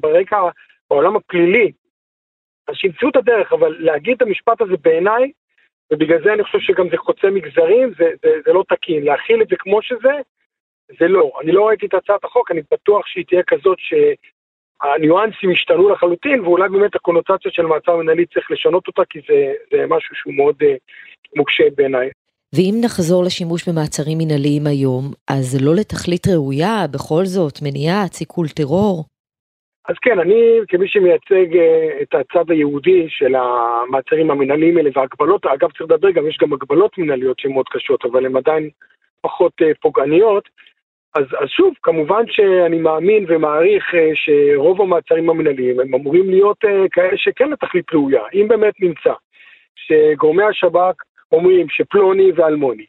ברקע, 0.00 0.48
בעולם 0.90 1.16
הפלילי, 1.16 1.72
אז 2.68 2.74
שימצאו 2.74 3.08
את 3.08 3.16
הדרך, 3.16 3.52
אבל 3.52 3.76
להגיד 3.78 4.16
את 4.16 4.22
המשפט 4.22 4.60
הזה 4.60 4.74
בעיניי, 4.82 5.32
ובגלל 5.92 6.22
זה 6.24 6.32
אני 6.32 6.44
חושב 6.44 6.58
שגם 6.58 6.88
זה 6.90 6.96
חוצה 6.96 7.30
מגזרים, 7.30 7.92
זה, 7.98 8.04
זה, 8.22 8.28
זה 8.44 8.52
לא 8.52 8.64
תקין. 8.68 9.04
להכיל 9.04 9.42
את 9.42 9.48
זה 9.48 9.56
כמו 9.58 9.82
שזה, 9.82 10.12
זה 11.00 11.08
לא. 11.08 11.30
אני 11.42 11.52
לא 11.52 11.68
ראיתי 11.68 11.86
את 11.86 11.94
הצעת 11.94 12.24
החוק, 12.24 12.50
אני 12.50 12.60
בטוח 12.72 13.06
שהיא 13.06 13.24
תהיה 13.28 13.42
כזאת 13.46 13.78
שהניואנסים 13.78 15.50
ישתנו 15.50 15.88
לחלוטין, 15.88 16.40
ואולי 16.40 16.68
באמת 16.68 16.94
הקונוטציה 16.94 17.50
של 17.50 17.62
מעצר 17.62 17.96
מנהלי 17.96 18.26
צריך 18.26 18.50
לשנות 18.50 18.86
אותה, 18.86 19.02
כי 19.10 19.20
זה, 19.28 19.52
זה 19.70 19.86
משהו 19.88 20.16
שהוא 20.16 20.34
מאוד 20.34 20.56
uh, 20.62 20.66
מוקשה 21.36 21.64
בעיניי. 21.76 22.10
ואם 22.54 22.74
נחזור 22.84 23.24
לשימוש 23.24 23.68
במעצרים 23.68 24.18
מנהליים 24.18 24.66
היום, 24.66 25.04
אז 25.30 25.44
זה 25.44 25.58
לא 25.66 25.74
לתכלית 25.74 26.26
ראויה, 26.26 26.86
בכל 26.94 27.24
זאת, 27.24 27.52
מניעת, 27.62 28.12
סיכול 28.12 28.48
טרור? 28.48 29.04
אז 29.88 29.96
כן, 30.02 30.18
אני 30.18 30.60
כמי 30.68 30.88
שמייצג 30.88 31.56
אה, 31.56 32.02
את 32.02 32.14
הצד 32.14 32.50
היהודי 32.50 33.06
של 33.08 33.34
המעצרים 33.34 34.30
המנהליים 34.30 34.76
האלה 34.76 34.90
והגבלות, 34.94 35.46
אגב 35.46 35.70
צריך 35.70 35.82
לדבר, 35.82 36.10
גם 36.10 36.28
יש 36.28 36.38
גם 36.40 36.52
הגבלות 36.52 36.98
מנהליות 36.98 37.38
שהן 37.38 37.52
מאוד 37.52 37.68
קשות, 37.68 38.04
אבל 38.04 38.26
הן 38.26 38.36
עדיין 38.36 38.70
פחות 39.20 39.52
אה, 39.62 39.70
פוגעניות. 39.80 40.48
אז, 41.14 41.24
אז 41.40 41.48
שוב, 41.48 41.74
כמובן 41.82 42.24
שאני 42.28 42.78
מאמין 42.78 43.24
ומעריך 43.28 43.94
אה, 43.94 44.10
שרוב 44.14 44.80
המעצרים 44.80 45.30
המנהליים 45.30 45.80
הם 45.80 45.94
אמורים 45.94 46.30
להיות 46.30 46.58
כאלה 46.92 47.16
שכן 47.16 47.50
לתכלית 47.50 47.92
ראויה, 47.92 48.22
אם 48.34 48.48
באמת 48.48 48.74
נמצא 48.80 49.12
שגורמי 49.74 50.44
השב"כ 50.44 51.02
אומרים 51.32 51.66
שפלוני 51.68 52.32
ואלמוני, 52.32 52.86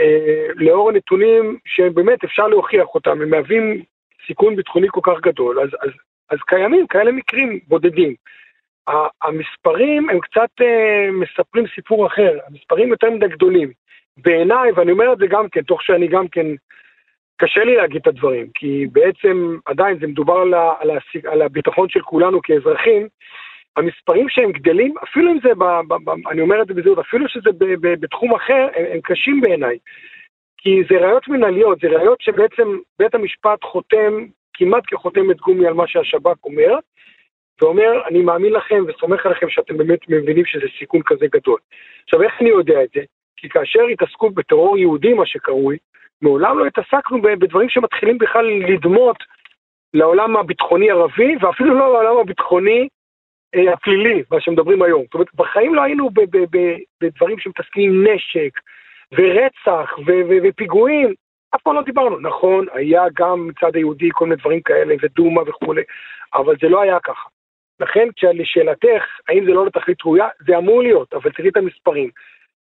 אה, 0.00 0.46
לאור 0.54 0.88
הנתונים 0.88 1.58
שבאמת 1.64 2.24
אפשר 2.24 2.48
להוכיח 2.48 2.94
אותם, 2.94 3.22
הם 3.22 3.30
מהווים 3.30 3.82
סיכון 4.26 4.56
ביטחוני 4.56 4.86
כל 4.90 5.00
כך 5.02 5.20
גדול, 5.20 5.60
אז, 5.60 5.68
אז, 5.82 5.90
אז 6.30 6.38
קיימים 6.46 6.86
כאלה 6.86 7.12
מקרים 7.12 7.60
בודדים. 7.68 8.14
המספרים 9.22 10.10
הם 10.10 10.20
קצת 10.20 10.50
אה, 10.60 11.08
מספרים 11.12 11.64
סיפור 11.74 12.06
אחר, 12.06 12.38
המספרים 12.48 12.88
יותר 12.88 13.10
מדי 13.10 13.28
גדולים. 13.28 13.72
בעיניי, 14.16 14.72
ואני 14.72 14.92
אומר 14.92 15.12
את 15.12 15.18
זה 15.18 15.26
גם 15.26 15.48
כן, 15.48 15.62
תוך 15.62 15.82
שאני 15.82 16.08
גם 16.08 16.28
כן, 16.28 16.46
קשה 17.44 17.64
לי 17.64 17.76
להגיד 17.76 18.00
את 18.00 18.06
הדברים, 18.06 18.46
כי 18.54 18.86
בעצם 18.92 19.56
עדיין 19.64 19.98
זה 20.00 20.06
מדובר 20.06 20.36
על, 20.36 20.54
על, 20.54 20.90
על 21.24 21.42
הביטחון 21.42 21.88
של 21.88 22.00
כולנו 22.00 22.42
כאזרחים, 22.42 23.08
המספרים 23.76 24.28
שהם 24.28 24.52
גדלים, 24.52 24.94
אפילו 25.02 25.32
אם 25.32 25.38
זה, 25.42 25.54
ב, 25.54 25.64
ב, 25.64 25.94
ב, 26.04 26.10
אני 26.30 26.40
אומר 26.40 26.62
את 26.62 26.66
זה 26.66 26.74
בזהות, 26.74 26.98
אפילו 26.98 27.28
שזה 27.28 27.50
ב, 27.58 27.64
ב, 27.64 28.00
בתחום 28.00 28.34
אחר, 28.34 28.68
הם, 28.76 28.84
הם 28.92 29.00
קשים 29.02 29.40
בעיניי. 29.40 29.78
כי 30.58 30.82
זה 30.90 30.96
ראיות 30.98 31.28
מנהליות, 31.28 31.78
זה 31.80 31.88
ראיות 31.88 32.20
שבעצם 32.20 32.78
בית 32.98 33.14
המשפט 33.14 33.64
חותם 33.64 34.26
כמעט 34.54 34.82
כחותמת 34.86 35.36
גומי 35.36 35.66
על 35.66 35.74
מה 35.74 35.86
שהשב"כ 35.86 36.44
אומר, 36.44 36.78
ואומר, 37.62 38.06
אני 38.08 38.22
מאמין 38.22 38.52
לכם 38.52 38.84
וסומך 38.88 39.26
עליכם 39.26 39.48
שאתם 39.48 39.76
באמת 39.76 40.08
מבינים 40.08 40.44
שזה 40.44 40.66
סיכון 40.78 41.02
כזה 41.02 41.26
גדול. 41.26 41.58
עכשיו, 42.04 42.22
איך 42.22 42.32
אני 42.40 42.48
יודע 42.48 42.82
את 42.82 42.88
זה? 42.94 43.00
כי 43.36 43.48
כאשר 43.48 43.82
התעסקו 43.92 44.30
בטרור 44.30 44.78
יהודי, 44.78 45.12
מה 45.12 45.26
שקרוי, 45.26 45.76
מעולם 46.22 46.58
לא 46.58 46.66
התעסקנו 46.66 47.22
בדברים 47.22 47.68
שמתחילים 47.68 48.18
בכלל 48.18 48.46
לדמות 48.46 49.16
לעולם 49.94 50.36
הביטחוני 50.36 50.90
ערבי, 50.90 51.36
ואפילו 51.40 51.74
לא 51.74 51.92
לעולם 51.92 52.16
הביטחוני 52.16 52.88
אה, 53.54 53.72
הפלילי, 53.72 54.22
מה 54.30 54.40
שמדברים 54.40 54.82
היום. 54.82 55.02
זאת 55.02 55.14
אומרת, 55.14 55.34
בחיים 55.34 55.74
לא 55.74 55.82
היינו 55.82 56.10
בדברים 57.00 57.38
שמתעסקים 57.38 57.92
עם 57.92 58.06
נשק, 58.06 58.60
ורצח, 59.12 59.98
ופיגועים, 60.42 61.14
אף 61.54 61.62
פעם 61.62 61.74
לא 61.74 61.82
דיברנו. 61.82 62.20
נכון, 62.20 62.66
היה 62.72 63.04
גם 63.14 63.48
מצד 63.48 63.76
היהודי 63.76 64.08
כל 64.12 64.24
מיני 64.24 64.36
דברים 64.36 64.60
כאלה, 64.60 64.94
ודומא 65.02 65.42
וכולי, 65.46 65.82
אבל 66.34 66.54
זה 66.62 66.68
לא 66.68 66.80
היה 66.80 67.00
ככה. 67.00 67.28
לכן, 67.80 68.08
לשאלתך, 68.34 69.04
האם 69.28 69.44
זה 69.44 69.50
לא 69.50 69.66
לתכלית 69.66 69.98
ראויה, 70.04 70.28
זה 70.46 70.56
אמור 70.56 70.82
להיות, 70.82 71.14
אבל 71.14 71.30
תראי 71.30 71.48
את 71.48 71.56
המספרים. 71.56 72.10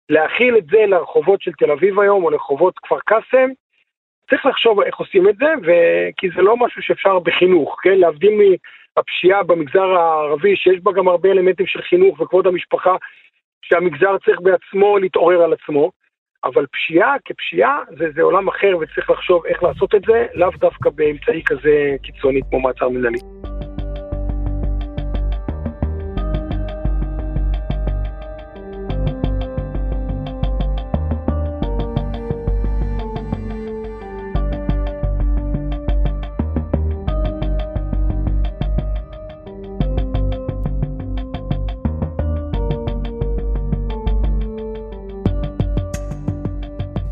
להכיל 0.08 0.56
את 0.56 0.66
זה 0.66 0.86
לרחובות 0.86 1.42
של 1.42 1.52
תל 1.52 1.70
אביב 1.70 2.00
היום, 2.00 2.24
או 2.24 2.30
לרחובות 2.30 2.78
כפר 2.78 2.98
קאסם, 2.98 3.50
צריך 4.30 4.46
לחשוב 4.46 4.80
איך 4.80 4.96
עושים 4.96 5.28
את 5.28 5.36
זה, 5.36 5.46
ו... 5.66 5.70
כי 6.16 6.28
זה 6.36 6.42
לא 6.42 6.56
משהו 6.56 6.82
שאפשר 6.82 7.18
בחינוך, 7.18 7.76
כן? 7.82 7.98
להבדיל 7.98 8.32
מהפשיעה 8.96 9.42
במגזר 9.42 9.84
הערבי, 9.84 10.56
שיש 10.56 10.80
בה 10.82 10.92
גם 10.92 11.08
הרבה 11.08 11.30
אלמנטים 11.30 11.66
של 11.66 11.82
חינוך 11.82 12.20
וכבוד 12.20 12.46
המשפחה, 12.46 12.96
שהמגזר 13.62 14.18
צריך 14.24 14.40
בעצמו 14.40 14.98
להתעורר 14.98 15.42
על 15.42 15.52
עצמו, 15.52 15.90
אבל 16.44 16.66
פשיעה 16.66 17.16
כפשיעה 17.24 17.78
זה, 17.98 18.10
זה 18.14 18.22
עולם 18.22 18.48
אחר 18.48 18.76
וצריך 18.80 19.10
לחשוב 19.10 19.46
איך 19.46 19.62
לעשות 19.62 19.94
את 19.94 20.02
זה, 20.06 20.26
לאו 20.34 20.50
דווקא 20.58 20.90
באמצעי 20.90 21.42
כזה 21.44 21.96
קיצוני 22.02 22.40
כמו 22.50 22.60
מעצר 22.60 22.88
מנהלי. 22.88 23.18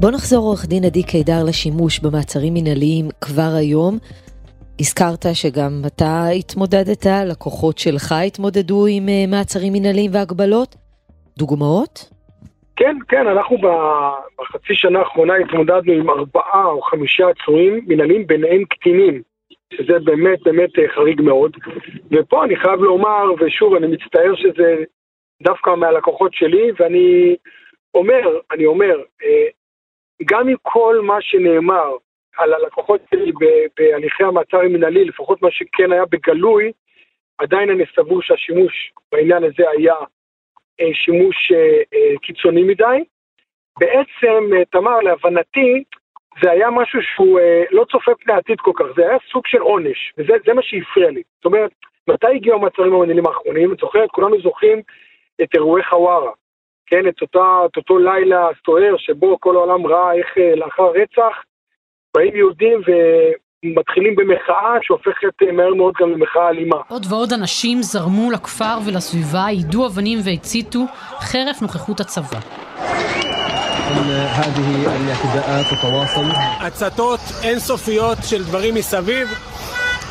בוא 0.07 0.15
נחזור 0.15 0.45
עורך 0.45 0.67
דין 0.67 0.85
עדי 0.85 1.03
קידר 1.03 1.41
לשימוש 1.49 2.01
במעצרים 2.01 2.55
מנהליים 2.55 3.05
כבר 3.25 3.53
היום. 3.59 3.95
הזכרת 4.81 5.25
שגם 5.35 5.73
אתה 5.87 6.29
התמודדת, 6.39 7.07
לקוחות 7.31 7.79
שלך 7.79 8.13
התמודדו 8.27 8.87
עם 8.91 9.09
אה, 9.09 9.25
מעצרים 9.31 9.73
מנהליים 9.73 10.11
והגבלות. 10.15 10.77
דוגמאות? 11.39 11.95
כן, 12.77 12.97
כן, 13.09 13.27
אנחנו 13.27 13.57
בחצי 14.39 14.75
שנה 14.75 14.99
האחרונה 14.99 15.35
התמודדנו 15.35 15.93
עם 15.93 16.11
ארבעה 16.11 16.65
או 16.65 16.83
חמישה 16.83 17.25
עצורים 17.29 17.81
מנהליים, 17.87 18.27
ביניהם 18.27 18.65
קטינים, 18.65 19.23
שזה 19.75 19.99
באמת 20.05 20.39
באמת 20.45 20.79
אה, 20.79 20.85
חריג 20.95 21.21
מאוד. 21.21 21.57
ופה 22.11 22.45
אני 22.45 22.57
חייב 22.57 22.81
לומר, 22.81 23.25
ושוב, 23.41 23.75
אני 23.75 23.87
מצטער 23.87 24.35
שזה 24.35 24.77
דווקא 25.43 25.71
מהלקוחות 25.71 26.35
שלי, 26.35 26.71
ואני 26.79 27.37
אומר, 27.95 28.23
אני 28.53 28.67
אומר, 28.67 28.97
אה, 29.25 29.47
גם 30.25 30.49
עם 30.49 30.57
כל 30.63 31.01
מה 31.03 31.17
שנאמר 31.21 31.97
על 32.37 32.55
הלקוחות 32.55 33.01
שלי 33.11 33.33
בהליכי 33.79 34.25
המעצר 34.25 34.61
המנהלי, 34.61 35.05
לפחות 35.05 35.43
מה 35.43 35.51
שכן 35.51 35.93
היה 35.93 36.05
בגלוי, 36.11 36.73
עדיין 37.39 37.71
אני 37.71 37.85
סבור 37.95 38.23
שהשימוש 38.23 38.93
בעניין 39.13 39.45
הזה 39.45 39.71
היה 39.77 39.95
אה, 40.81 40.95
שימוש 40.95 41.53
אה, 41.53 41.83
אה, 41.95 42.19
קיצוני 42.23 42.63
מדי. 42.63 43.05
בעצם, 43.79 44.51
תמר, 44.71 45.01
להבנתי, 45.01 45.85
זה 46.43 46.51
היה 46.51 46.71
משהו 46.71 47.01
שהוא 47.03 47.41
לא 47.71 47.85
צופה 47.91 48.13
פני 48.15 48.35
עתיד 48.35 48.61
כל 48.61 48.73
כך, 48.75 48.85
זה 48.97 49.09
היה 49.09 49.19
סוג 49.33 49.47
של 49.47 49.59
עונש, 49.59 50.13
וזה 50.19 50.55
מה 50.55 50.63
שהפריע 50.63 51.11
לי. 51.11 51.23
זאת 51.37 51.45
אומרת, 51.45 51.71
מתי 52.09 52.27
הגיעו 52.27 52.57
המעצרים 52.57 52.93
המנהלים 52.93 53.27
האחרונים? 53.27 53.73
את 53.73 53.79
זוכרת, 53.79 54.11
כולנו 54.11 54.41
זוכרים 54.41 54.83
את 55.43 55.55
אירועי 55.55 55.85
חווארה. 55.85 56.33
כן, 56.87 57.09
את, 57.09 57.23
אותה, 57.23 57.67
את 57.71 57.77
אותו 57.77 57.99
לילה 57.99 58.49
סוער 58.67 58.95
שבו 58.99 59.37
כל 59.41 59.57
העולם 59.57 59.87
ראה 59.87 60.13
איך 60.13 60.27
אה, 60.39 60.57
לאחר 60.57 60.91
רצח 61.03 61.37
באים 62.17 62.37
יהודים 62.37 62.81
ומתחילים 62.87 64.17
במחאה 64.17 64.75
שהופכת 64.83 65.43
אה, 65.43 65.53
מהר 65.53 65.75
מאוד 65.75 65.95
גם 66.01 66.11
למחאה 66.11 66.49
אלימה. 66.49 66.77
עוד 66.89 67.07
ועוד 67.11 67.33
אנשים 67.33 67.83
זרמו 67.83 68.31
לכפר 68.31 68.79
ולסביבה, 68.87 69.47
יידו 69.51 69.87
אבנים 69.87 70.19
והציתו, 70.25 70.81
חרף 71.21 71.63
נוכחות 71.63 72.01
הצבא. 72.01 72.39
הצתות 76.61 77.21
אינסופיות 77.45 78.19
של 78.23 78.43
דברים 78.43 78.75
מסביב, 78.75 79.29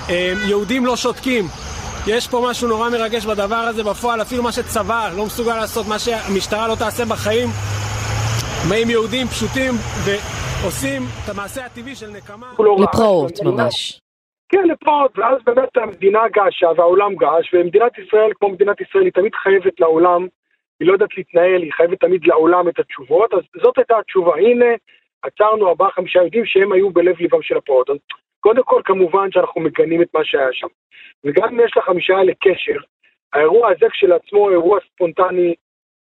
אה, 0.10 0.34
יהודים 0.50 0.86
לא 0.86 0.96
שותקים. 0.96 1.65
יש 2.08 2.28
פה 2.28 2.48
משהו 2.50 2.68
נורא 2.68 2.90
מרגש 2.90 3.26
בדבר 3.26 3.64
הזה 3.70 3.84
בפועל, 3.84 4.22
אפילו 4.22 4.44
מה 4.44 4.52
שצבא 4.52 5.10
לא 5.18 5.26
מסוגל 5.26 5.56
לעשות, 5.56 5.86
מה 5.90 6.00
שהמשטרה 6.00 6.68
לא 6.68 6.76
תעשה 6.76 7.04
בחיים. 7.06 7.50
באים 8.70 8.90
יהודים 8.90 9.28
פשוטים 9.28 9.74
ועושים 10.06 11.02
את 11.24 11.30
המעשה 11.30 11.66
הטבעי 11.66 11.96
של 11.96 12.10
נקמה. 12.18 12.48
לפרעות 12.84 13.34
ממש. 13.46 14.02
כן, 14.50 14.64
לפרעות, 14.68 15.20
ואז 15.20 15.38
באמת 15.46 15.78
המדינה 15.78 16.20
געשה 16.34 16.68
והעולם 16.78 17.16
געש, 17.16 17.54
ומדינת 17.54 17.92
ישראל, 18.00 18.32
כמו 18.40 18.50
מדינת 18.50 18.82
ישראל, 18.82 19.04
היא 19.04 19.14
תמיד 19.14 19.36
חייבת 19.36 19.80
לעולם, 19.80 20.28
היא 20.80 20.88
לא 20.88 20.94
יודעת 20.94 21.18
להתנהל, 21.18 21.62
היא 21.62 21.74
חייבת 21.74 22.00
תמיד 22.00 22.22
לעולם 22.26 22.70
את 22.70 22.80
התשובות, 22.80 23.34
אז 23.34 23.40
זאת 23.64 23.78
הייתה 23.78 23.98
התשובה. 23.98 24.34
הנה, 24.38 24.66
עצרנו 25.22 25.68
ארבעה 25.68 25.92
חמישה 25.92 26.20
יהודים 26.20 26.46
שהם 26.46 26.72
היו 26.72 26.90
בלב 26.90 27.16
ליבם 27.20 27.42
של 27.42 27.58
הפרעות. 27.58 27.90
אז 27.90 27.98
קודם 28.40 28.64
כל, 28.64 28.82
כמובן 28.86 29.32
שאנחנו 29.32 29.62
מגנים 29.62 30.02
את 30.02 30.08
מה 30.14 30.20
שהיה 30.24 30.50
שם. 30.52 30.68
וגם 31.26 31.48
אם 31.48 31.66
יש 31.66 31.78
לחמישה 31.78 32.18
האלה 32.18 32.34
קשר, 32.44 32.80
האירוע 33.34 33.70
הזה 33.72 33.86
כשלעצמו 33.92 34.40
הוא 34.40 34.52
אירוע 34.52 34.80
ספונטני, 34.94 35.54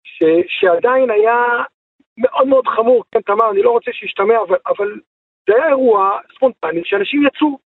ש, 0.03 0.23
שעדיין 0.47 1.10
היה 1.10 1.36
מאוד 2.17 2.47
מאוד 2.47 2.67
חמור, 2.67 3.03
כן, 3.12 3.21
תמר, 3.21 3.51
אני 3.51 3.62
לא 3.62 3.71
רוצה 3.71 3.91
שישתמע, 3.93 4.36
אבל, 4.47 4.57
אבל 4.67 4.99
זה 5.49 5.55
היה 5.55 5.67
אירוע 5.67 6.19
ספונטני 6.36 6.81
שאנשים 6.86 7.27
יצאו 7.27 7.60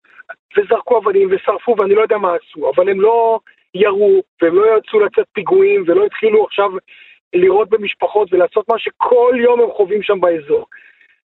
וזרקו 0.57 0.99
אבנים 0.99 1.29
ושרפו 1.31 1.77
ואני 1.79 1.95
לא 1.95 2.03
יודע 2.03 2.19
מה 2.19 2.35
עשו, 2.35 2.71
אבל 2.71 2.89
הם 2.89 3.01
לא 3.01 3.39
ירו 3.75 4.23
והם 4.43 4.57
לא 4.57 4.79
יצאו 4.79 5.01
לצאת 5.01 5.27
פיגועים 5.33 5.85
ולא 5.87 6.05
התחילו 6.05 6.45
עכשיו 6.45 6.71
לירות 7.35 7.69
במשפחות 7.69 8.33
ולעשות 8.33 8.69
מה 8.69 8.79
שכל 8.79 9.35
יום 9.39 9.61
הם 9.61 9.71
חווים 9.71 10.03
שם 10.03 10.21
באזור. 10.21 10.67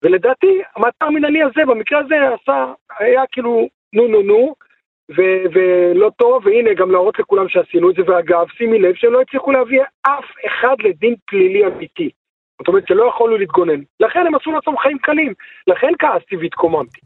ולדעתי, 0.03 0.62
המעצר 0.75 1.06
המנהלי 1.06 1.43
הזה, 1.43 1.65
במקרה 1.67 1.99
הזה, 1.99 2.15
עשה, 2.41 2.73
היה 2.99 3.23
כאילו 3.32 3.67
נו 3.93 4.08
נו 4.08 4.21
נו, 4.21 4.56
ו- 5.12 5.43
ולא 5.54 6.12
טוב, 6.17 6.46
והנה 6.46 6.74
גם 6.74 6.91
להראות 6.91 7.20
לכולם 7.20 7.50
שעשינו 7.50 7.89
את 7.89 7.96
זה, 7.96 8.02
ואגב, 8.08 8.46
שימי 8.50 8.80
לב 8.80 8.96
שהם 8.96 9.13
לא 9.13 9.22
הצליחו 9.22 9.52
להביא 9.52 9.82
אף 10.02 10.26
אחד 10.46 10.76
לדין 10.80 11.15
פלילי 11.26 11.65
אמיתי. 11.65 12.10
זאת 12.60 12.67
אומרת 12.67 12.88
שלא 12.88 13.06
יכולנו 13.06 13.38
להתגונן. 13.38 13.82
לכן 14.00 14.28
הם 14.28 14.36
עשו 14.36 14.52
לעצמם 14.52 14.78
חיים 14.78 14.98
קלים, 14.98 15.34
לכן 15.67 15.91
כעסתי 16.00 16.38
והתקוממתי. 16.38 17.02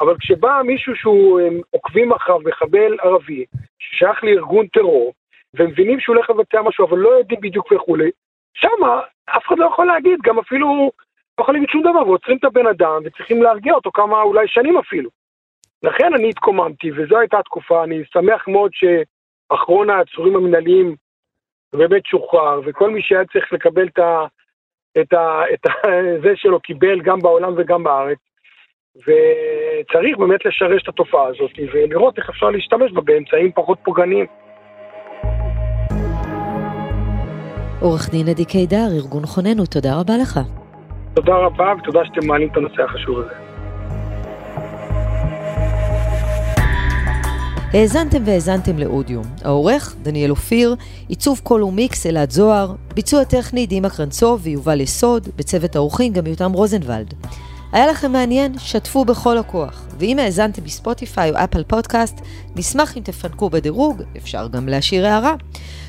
אבל 0.00 0.16
כשבא 0.18 0.60
מישהו 0.64 0.96
שהוא 0.96 1.40
עוקבים 1.70 2.12
אחריו, 2.12 2.38
מחבל 2.44 2.96
ערבי, 3.02 3.44
ששייך 3.78 4.24
לארגון 4.24 4.66
טרור, 4.66 5.12
ומבינים 5.54 6.00
שהוא 6.00 6.16
הולך 6.16 6.30
לבצע 6.30 6.62
משהו, 6.62 6.86
אבל 6.86 6.98
לא 6.98 7.08
יודעים 7.08 7.40
בדיוק 7.40 7.72
וכולי, 7.72 8.10
שמה 8.54 9.00
אף 9.36 9.46
אחד 9.46 9.58
לא 9.58 9.66
יכול 9.66 9.86
להגיד, 9.86 10.18
גם 10.22 10.38
אפילו 10.38 10.90
לא 11.38 11.42
יכול 11.42 11.54
להגיד 11.54 11.68
שום 11.68 11.82
דבר, 11.82 12.08
ועוצרים 12.08 12.36
את 12.36 12.44
הבן 12.44 12.66
אדם, 12.66 13.02
וצריכים 13.04 13.42
להרגיע 13.42 13.74
אותו 13.74 13.90
כמה, 13.92 14.22
אולי 14.22 14.48
שנים 14.48 14.78
אפילו. 14.78 15.10
לכן 15.84 16.14
אני 16.14 16.28
התקוממתי, 16.28 16.90
וזו 16.92 17.18
הייתה 17.18 17.38
התקופה, 17.38 17.84
אני 17.84 18.02
שמח 18.12 18.48
מאוד 18.48 18.70
שאחרון 18.74 19.90
העצורים 19.90 20.36
המנהליים 20.36 20.96
באמת 21.72 22.06
שוחרר, 22.06 22.60
וכל 22.66 22.90
מי 22.90 23.02
שהיה 23.02 23.24
צריך 23.32 23.52
לקבל 23.52 23.86
את, 23.86 23.98
ה, 23.98 24.24
את, 25.00 25.12
ה, 25.12 25.42
את 25.54 25.66
ה, 25.66 25.70
זה 26.22 26.32
שלו 26.34 26.60
קיבל 26.60 27.00
גם 27.00 27.18
בעולם 27.20 27.52
וגם 27.56 27.84
בארץ. 27.84 28.18
וצריך 28.96 30.18
באמת 30.18 30.44
לשרש 30.44 30.82
את 30.82 30.88
התופעה 30.88 31.26
הזאת 31.26 31.50
ולראות 31.72 32.18
איך 32.18 32.28
אפשר 32.28 32.50
להשתמש 32.50 32.92
בה 32.92 33.00
באמצעים 33.00 33.52
פחות 33.52 33.78
פוגעניים. 33.82 34.26
עורך 37.80 38.10
דין 38.10 38.28
עדי 38.28 38.44
קידר, 38.44 38.86
ארגון 38.96 39.26
חוננו, 39.26 39.66
תודה 39.66 40.00
רבה 40.00 40.14
לך. 40.22 40.38
תודה 41.14 41.34
רבה 41.34 41.74
ותודה 41.78 42.04
שאתם 42.04 42.26
מעלים 42.26 42.48
את 42.48 42.56
הנושא 42.56 42.82
החשוב 42.82 43.18
הזה. 43.18 43.43
האזנתם 47.74 48.22
והאזנתם 48.26 48.78
לאודיום. 48.78 49.24
העורך, 49.44 49.94
דניאל 50.02 50.30
אופיר, 50.30 50.74
עיצוב 51.08 51.40
קול 51.42 51.62
ומיקס, 51.62 52.06
אלעד 52.06 52.30
זוהר, 52.30 52.74
ביצוע 52.94 53.24
טכני, 53.24 53.66
דימה 53.66 53.90
קרנצוב 53.90 54.40
ויובל 54.42 54.80
יסוד, 54.80 55.28
בצוות 55.36 55.76
האורחים 55.76 56.12
גם 56.12 56.26
יותם 56.26 56.52
רוזנבלד. 56.52 57.14
היה 57.72 57.86
לכם 57.86 58.12
מעניין? 58.12 58.58
שתפו 58.58 59.04
בכל 59.04 59.38
הכוח. 59.38 59.86
ואם 59.98 60.18
האזנתם 60.18 60.64
בספוטיפיי 60.64 61.30
או 61.30 61.36
אפל 61.36 61.64
פודקאסט, 61.64 62.20
נשמח 62.56 62.96
אם 62.96 63.02
תפנקו 63.02 63.50
בדירוג, 63.50 64.02
אפשר 64.16 64.48
גם 64.48 64.68
להשאיר 64.68 65.06
הערה. 65.06 65.34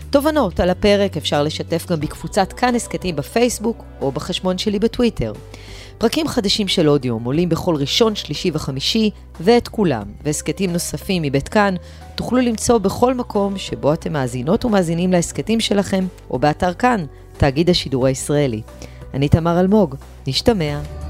תובנות 0.10 0.60
על 0.60 0.70
הפרק 0.70 1.18
אפשר 1.18 1.44
לשתף 1.44 1.86
גם 1.92 2.00
בקבוצת 2.00 2.54
כאן 2.54 2.76
הסכתים 2.76 3.16
בפייסבוק 3.16 3.84
או 4.02 4.12
בחשבון 4.12 4.58
שלי 4.58 4.80
בטוויטר. 4.80 5.34
פרקים 5.98 6.28
חדשים 6.28 6.68
של 6.68 6.90
אודיום 6.90 7.24
עולים 7.24 7.50
בכל 7.50 7.76
ראשון, 7.76 8.16
שלישי 8.16 8.52
וחמישי, 8.54 9.10
ואת 9.40 9.68
כולם, 9.68 10.04
והסכתים 10.24 10.74
נוספים 10.74 11.22
מבית 11.22 11.48
כאן, 11.48 11.76
תוכלו 12.16 12.40
למצוא 12.40 12.78
בכל 12.78 13.14
מקום 13.14 13.58
שבו 13.58 13.94
אתם 13.94 14.14
מאזינות 14.14 14.66
ומאזינים 14.66 15.12
להסכתים 15.12 15.60
שלכם, 15.60 16.06
או 16.30 16.40
באתר 16.40 16.74
כאן, 16.74 17.06
תאגיד 17.38 17.70
השידור 17.70 18.06
הישראלי. 18.06 18.62
אני 19.14 19.30
תמר 19.30 19.60
אלמוג, 19.60 19.96
נשתמע. 20.28 21.05